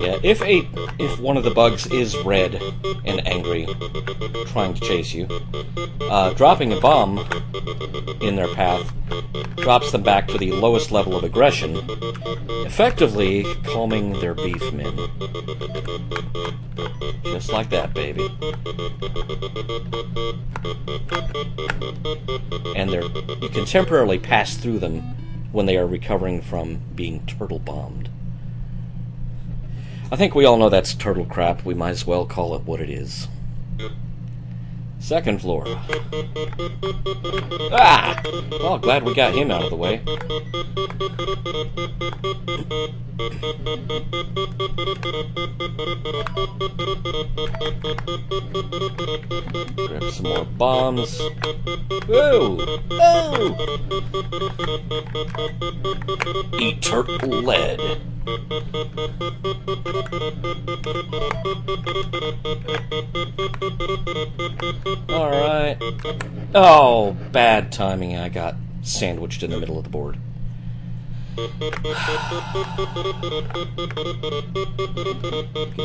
Yeah, 0.00 0.18
if 0.22 0.40
a 0.42 0.68
if 0.98 1.18
one 1.18 1.36
of 1.36 1.44
the 1.44 1.52
bugs 1.54 1.86
is 1.86 2.16
red 2.18 2.54
and 3.04 3.26
angry, 3.26 3.66
trying 4.46 4.74
to 4.74 4.80
chase 4.80 5.12
you, 5.12 5.28
uh, 6.02 6.32
dropping 6.34 6.72
a 6.72 6.80
bomb 6.80 7.18
in 8.20 8.36
their 8.36 8.52
path 8.54 8.92
drops 9.56 9.90
them 9.92 10.02
back 10.02 10.28
to 10.28 10.38
the 10.38 10.52
lowest 10.52 10.90
level 10.90 11.16
of 11.16 11.24
aggression, 11.24 11.76
effectively 12.64 13.44
calming 13.64 14.12
their 14.20 14.34
beef 14.34 14.72
men. 14.72 14.96
Just 17.24 17.52
like 17.52 17.70
that, 17.70 17.92
baby. 17.92 18.30
And 22.76 22.90
they're 22.90 23.02
you 23.48 23.48
can 23.48 23.64
temporarily 23.64 24.18
pass 24.18 24.56
through 24.56 24.78
them 24.78 25.02
when 25.52 25.66
they 25.66 25.76
are 25.76 25.86
recovering 25.86 26.42
from 26.42 26.80
being 26.94 27.24
turtle 27.26 27.58
bombed. 27.58 28.08
I 30.10 30.16
think 30.16 30.34
we 30.34 30.44
all 30.44 30.56
know 30.56 30.68
that's 30.68 30.94
turtle 30.94 31.26
crap. 31.26 31.64
We 31.64 31.74
might 31.74 31.90
as 31.90 32.06
well 32.06 32.24
call 32.24 32.54
it 32.54 32.62
what 32.62 32.80
it 32.80 32.90
is. 32.90 33.28
Second 35.00 35.40
floor. 35.40 35.64
Ah! 37.70 38.20
Well, 38.60 38.78
glad 38.78 39.04
we 39.04 39.14
got 39.14 39.34
him 39.34 39.50
out 39.50 39.64
of 39.64 39.70
the 39.70 39.76
way. 39.76 40.02
Grab 49.86 50.10
some 50.10 50.26
more 50.26 50.44
bombs. 50.44 51.20
Woo! 52.08 52.58
Oh! 52.90 53.56
Eat 56.60 56.82
lead. 57.22 57.80
Alright. 65.10 65.78
Oh, 66.54 67.16
bad 67.32 67.72
timing. 67.72 68.16
I 68.16 68.28
got 68.28 68.54
sandwiched 68.82 69.42
in 69.42 69.50
the 69.50 69.58
middle 69.58 69.78
of 69.78 69.84
the 69.84 69.90
board. 69.90 70.18
Get 71.38 71.54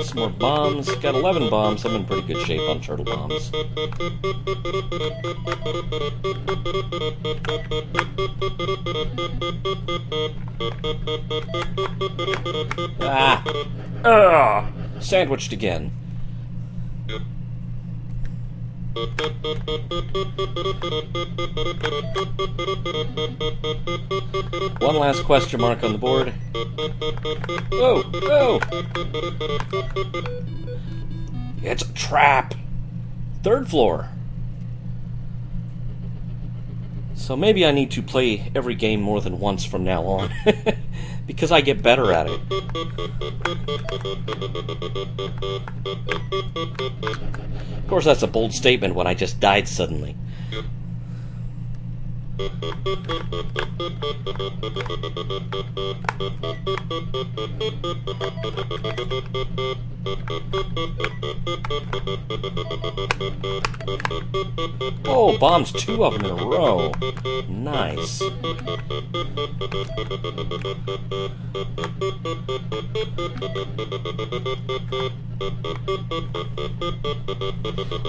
some 0.08 0.18
more 0.18 0.32
bombs. 0.32 0.90
Got 0.96 1.14
11 1.14 1.52
bombs. 1.52 1.86
I'm 1.86 1.94
in 1.94 2.06
pretty 2.06 2.24
good 2.24 2.44
shape 2.48 2.68
on 2.68 2.82
turtle 2.82 3.06
bombs. 3.06 3.52
Ah! 13.00 13.44
Ugh! 14.04 14.74
Sandwiched 15.02 15.54
again. 15.54 15.92
One 24.80 24.96
last 24.98 25.24
question 25.24 25.60
mark 25.60 25.84
on 25.84 25.94
the 25.94 25.98
board. 25.98 26.32
Oh, 27.72 28.04
oh! 28.24 28.60
It's 31.64 31.82
a 31.82 31.92
trap! 31.94 32.54
Third 33.42 33.68
floor. 33.68 34.10
So 37.16 37.36
maybe 37.36 37.66
I 37.66 37.72
need 37.72 37.92
to 37.92 38.02
play 38.02 38.52
every 38.54 38.76
game 38.76 39.02
more 39.02 39.22
than 39.22 39.40
once 39.40 39.64
from 39.66 39.84
now 39.84 40.04
on. 40.04 40.32
because 41.28 41.52
I 41.52 41.62
get 41.62 41.82
better 41.82 42.12
at 42.12 42.28
it. 42.28 42.40
Of 47.78 47.88
course, 47.88 48.06
that's 48.06 48.24
a 48.24 48.28
bold 48.28 48.54
statement 48.54 48.96
when 48.96 49.08
I 49.08 49.14
just 49.14 49.40
died 49.40 49.68
suddenly. 49.68 50.16
Oh, 65.06 65.38
bombs, 65.40 65.72
two 65.72 66.04
of 66.04 66.14
them 66.14 66.26
in 66.26 66.32
a 66.32 66.46
row. 66.46 66.92
Nice. 67.48 68.22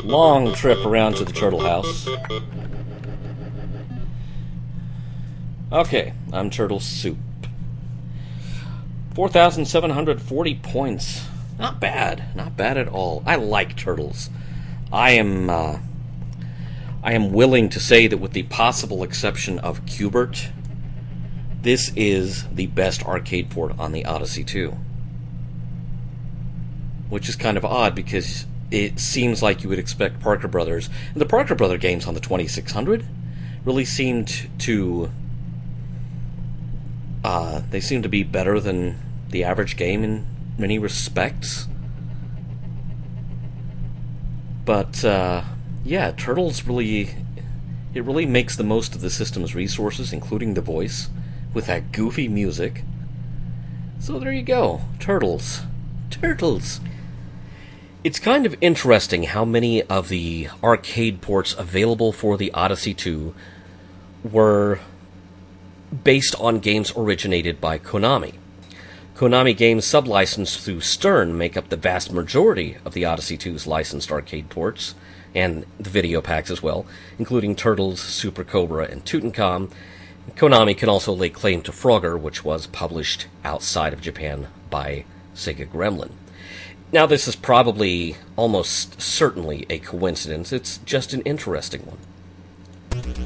Long 0.02 0.52
trip 0.54 0.84
around 0.84 1.14
to 1.16 1.24
the 1.24 1.32
turtle 1.32 1.60
house. 1.60 2.08
Okay, 5.70 6.14
I'm 6.32 6.50
Turtle 6.50 6.80
Soup. 6.80 7.18
4,740 9.14 10.54
points. 10.56 11.28
Not 11.58 11.80
bad. 11.80 12.34
Not 12.34 12.56
bad 12.56 12.76
at 12.76 12.88
all. 12.88 13.22
I 13.26 13.36
like 13.36 13.76
turtles. 13.76 14.30
I 14.92 15.12
am. 15.12 15.50
Uh, 15.50 15.78
I 17.02 17.12
am 17.12 17.32
willing 17.32 17.68
to 17.68 17.80
say 17.80 18.06
that, 18.06 18.16
with 18.16 18.32
the 18.32 18.44
possible 18.44 19.02
exception 19.02 19.58
of 19.58 19.84
Q*bert, 19.84 20.48
this 21.60 21.92
is 21.94 22.48
the 22.48 22.66
best 22.68 23.04
arcade 23.04 23.50
port 23.50 23.78
on 23.78 23.92
the 23.92 24.06
Odyssey 24.06 24.42
2. 24.42 24.74
Which 27.10 27.28
is 27.28 27.36
kind 27.36 27.58
of 27.58 27.64
odd 27.64 27.94
because 27.94 28.46
it 28.70 28.98
seems 28.98 29.42
like 29.42 29.62
you 29.62 29.68
would 29.68 29.78
expect 29.78 30.20
Parker 30.20 30.48
Brothers, 30.48 30.88
and 31.12 31.20
the 31.20 31.26
Parker 31.26 31.54
Brother 31.54 31.76
games 31.76 32.06
on 32.06 32.14
the 32.14 32.20
2600 32.20 33.06
really 33.64 33.84
seemed 33.84 34.48
to. 34.60 35.10
Uh, 37.22 37.62
they 37.70 37.80
seem 37.80 38.02
to 38.02 38.08
be 38.08 38.22
better 38.22 38.60
than 38.60 38.98
the 39.30 39.44
average 39.44 39.76
game 39.76 40.04
in 40.04 40.26
many 40.58 40.78
respects. 40.78 41.68
But, 44.64 45.04
uh, 45.04 45.42
yeah, 45.84 46.12
Turtles 46.12 46.64
really. 46.64 47.14
It 47.92 48.04
really 48.04 48.26
makes 48.26 48.56
the 48.56 48.64
most 48.64 48.94
of 48.94 49.02
the 49.02 49.10
system's 49.10 49.54
resources, 49.54 50.12
including 50.12 50.54
the 50.54 50.60
voice, 50.60 51.10
with 51.52 51.66
that 51.66 51.92
goofy 51.92 52.26
music. 52.26 52.82
So 54.00 54.18
there 54.18 54.32
you 54.32 54.42
go. 54.42 54.80
Turtles. 54.98 55.62
Turtles. 56.10 56.80
It's 58.02 58.18
kind 58.18 58.44
of 58.44 58.56
interesting 58.60 59.22
how 59.22 59.44
many 59.44 59.82
of 59.84 60.08
the 60.08 60.48
arcade 60.62 61.22
ports 61.22 61.54
available 61.56 62.12
for 62.12 62.36
the 62.36 62.52
Odyssey 62.52 62.92
2 62.92 63.34
were 64.30 64.80
based 66.02 66.34
on 66.40 66.58
games 66.58 66.92
originated 66.96 67.60
by 67.60 67.78
Konami. 67.78 68.34
Konami 69.14 69.56
games 69.56 69.84
sublicensed 69.84 70.58
through 70.58 70.80
Stern 70.80 71.38
make 71.38 71.56
up 71.56 71.68
the 71.68 71.76
vast 71.76 72.12
majority 72.12 72.78
of 72.84 72.94
the 72.94 73.04
Odyssey 73.04 73.38
2's 73.38 73.64
licensed 73.64 74.10
arcade 74.10 74.50
ports, 74.50 74.96
and 75.36 75.64
the 75.78 75.88
video 75.88 76.20
packs 76.20 76.50
as 76.50 76.64
well, 76.64 76.84
including 77.16 77.54
Turtles, 77.54 78.00
Super 78.00 78.42
Cobra, 78.42 78.86
and 78.86 79.04
Tutankhamun. 79.04 79.70
Konami 80.34 80.76
can 80.76 80.88
also 80.88 81.12
lay 81.12 81.28
claim 81.28 81.62
to 81.62 81.70
Frogger, 81.70 82.18
which 82.18 82.44
was 82.44 82.66
published 82.66 83.28
outside 83.44 83.92
of 83.92 84.00
Japan 84.00 84.48
by 84.68 85.04
Sega 85.32 85.68
Gremlin. 85.68 86.10
Now, 86.90 87.06
this 87.06 87.28
is 87.28 87.36
probably 87.36 88.16
almost 88.34 89.00
certainly 89.00 89.64
a 89.70 89.78
coincidence, 89.78 90.52
it's 90.52 90.78
just 90.78 91.12
an 91.12 91.20
interesting 91.22 91.82
one. 91.82 91.98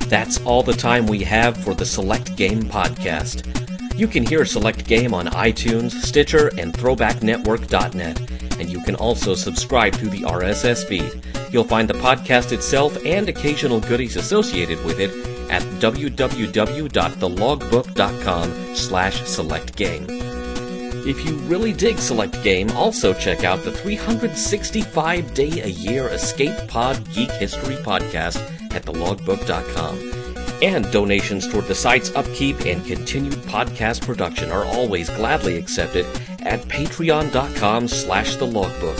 That's 0.09 0.39
all 0.43 0.63
the 0.63 0.75
time 0.75 1.07
we 1.07 1.25
have 1.25 1.57
for 1.57 1.75
the 1.75 1.87
Select 1.87 2.37
Game 2.37 2.65
podcast. 2.65 3.68
You 3.99 4.07
can 4.07 4.25
hear 4.25 4.45
Select 4.45 4.87
Game 4.87 5.13
on 5.13 5.27
iTunes, 5.27 5.91
Stitcher, 5.91 6.53
and 6.57 6.73
ThrowbackNetwork.net, 6.73 8.61
and 8.61 8.71
you 8.71 8.81
can 8.83 8.95
also 8.95 9.35
subscribe 9.35 9.95
to 9.95 10.09
the 10.09 10.21
RSS 10.21 10.87
feed. 10.87 11.21
You'll 11.53 11.65
find 11.65 11.91
the 11.91 11.95
podcast 11.95 12.53
itself 12.53 12.97
and 13.05 13.29
occasional 13.29 13.81
goodies 13.81 14.15
associated 14.15 14.85
with 14.85 15.01
it 15.01 15.11
at 15.51 15.63
www.thelogbook.com 15.81 18.77
slash 18.77 19.25
select 19.25 19.75
game. 19.75 20.07
If 20.09 21.27
you 21.27 21.35
really 21.49 21.73
dig 21.73 21.99
Select 21.99 22.41
Game, 22.45 22.71
also 22.73 23.15
check 23.15 23.43
out 23.43 23.65
the 23.65 23.73
365 23.73 25.35
day 25.35 25.63
a 25.63 25.69
year 25.69 26.07
Escape 26.11 26.69
Pod 26.69 27.03
Geek 27.15 27.33
History 27.33 27.77
podcast 27.77 28.37
at 28.73 28.85
thelogbook.com. 28.85 30.18
And 30.61 30.91
donations 30.91 31.47
toward 31.47 31.67
the 31.67 31.75
site's 31.75 32.15
upkeep 32.15 32.67
and 32.67 32.85
continued 32.85 33.35
podcast 33.35 34.03
production 34.03 34.51
are 34.51 34.65
always 34.65 35.09
gladly 35.11 35.57
accepted 35.57 36.05
at 36.41 36.61
patreon.com 36.63 37.87
slash 37.87 38.37
the 38.37 38.47
logbook. 38.47 38.99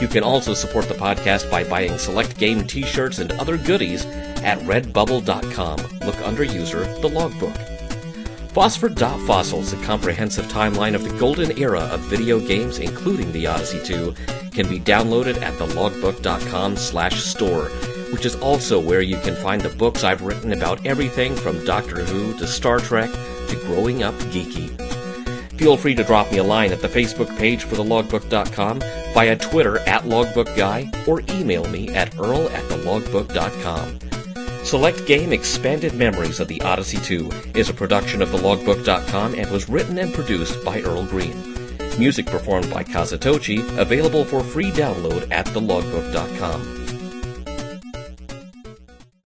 You 0.00 0.08
can 0.08 0.22
also 0.22 0.54
support 0.54 0.88
the 0.88 0.94
podcast 0.94 1.50
by 1.50 1.64
buying 1.64 1.98
select 1.98 2.38
game 2.38 2.66
t-shirts 2.66 3.18
and 3.18 3.32
other 3.32 3.56
goodies 3.56 4.04
at 4.06 4.58
redbubble.com. 4.60 5.78
Look 6.06 6.20
under 6.26 6.44
user 6.44 6.84
the 7.00 7.08
logbook. 7.08 7.54
Phosphor 8.52 8.88
Fossils, 9.26 9.72
a 9.72 9.76
comprehensive 9.84 10.46
timeline 10.46 10.94
of 10.94 11.04
the 11.04 11.16
golden 11.18 11.56
era 11.56 11.80
of 11.80 12.00
video 12.00 12.40
games, 12.40 12.78
including 12.78 13.30
the 13.32 13.46
Odyssey 13.46 13.80
2, 13.84 14.14
can 14.50 14.68
be 14.68 14.80
downloaded 14.80 15.40
at 15.40 15.54
thelogbook.com 15.54 16.76
slash 16.76 17.22
store, 17.22 17.70
which 18.12 18.26
is 18.26 18.36
also 18.36 18.80
where 18.80 19.00
you 19.00 19.16
can 19.18 19.34
find 19.36 19.62
the 19.62 19.76
books 19.76 20.04
I've 20.04 20.22
written 20.22 20.52
about 20.52 20.84
everything 20.86 21.34
from 21.34 21.64
Doctor 21.64 22.04
Who 22.04 22.38
to 22.38 22.46
Star 22.46 22.78
Trek 22.78 23.10
to 23.48 23.56
growing 23.66 24.02
up 24.02 24.14
geeky. 24.32 24.68
Feel 25.58 25.76
free 25.76 25.94
to 25.94 26.04
drop 26.04 26.32
me 26.32 26.38
a 26.38 26.42
line 26.42 26.72
at 26.72 26.80
the 26.80 26.88
Facebook 26.88 27.36
page 27.36 27.64
for 27.64 27.76
thelogbook.com, 27.76 28.80
via 29.12 29.36
Twitter 29.36 29.78
at 29.80 30.04
logbookguy, 30.04 31.06
or 31.06 31.20
email 31.28 31.66
me 31.68 31.88
at 31.90 32.18
earl 32.18 32.48
at 32.48 32.64
thelogbook.com. 32.64 33.98
Select 34.64 35.06
Game 35.06 35.32
Expanded 35.32 35.94
Memories 35.94 36.40
of 36.40 36.48
the 36.48 36.62
Odyssey 36.62 36.98
2 36.98 37.30
is 37.54 37.68
a 37.68 37.74
production 37.74 38.22
of 38.22 38.30
thelogbook.com 38.30 39.34
and 39.34 39.50
was 39.50 39.68
written 39.68 39.98
and 39.98 40.14
produced 40.14 40.64
by 40.64 40.80
Earl 40.80 41.04
Green. 41.04 41.36
Music 41.98 42.24
performed 42.24 42.72
by 42.72 42.82
Kazutochi, 42.82 43.76
available 43.78 44.24
for 44.24 44.42
free 44.42 44.70
download 44.70 45.30
at 45.30 45.44
thelogbook.com. 45.46 46.79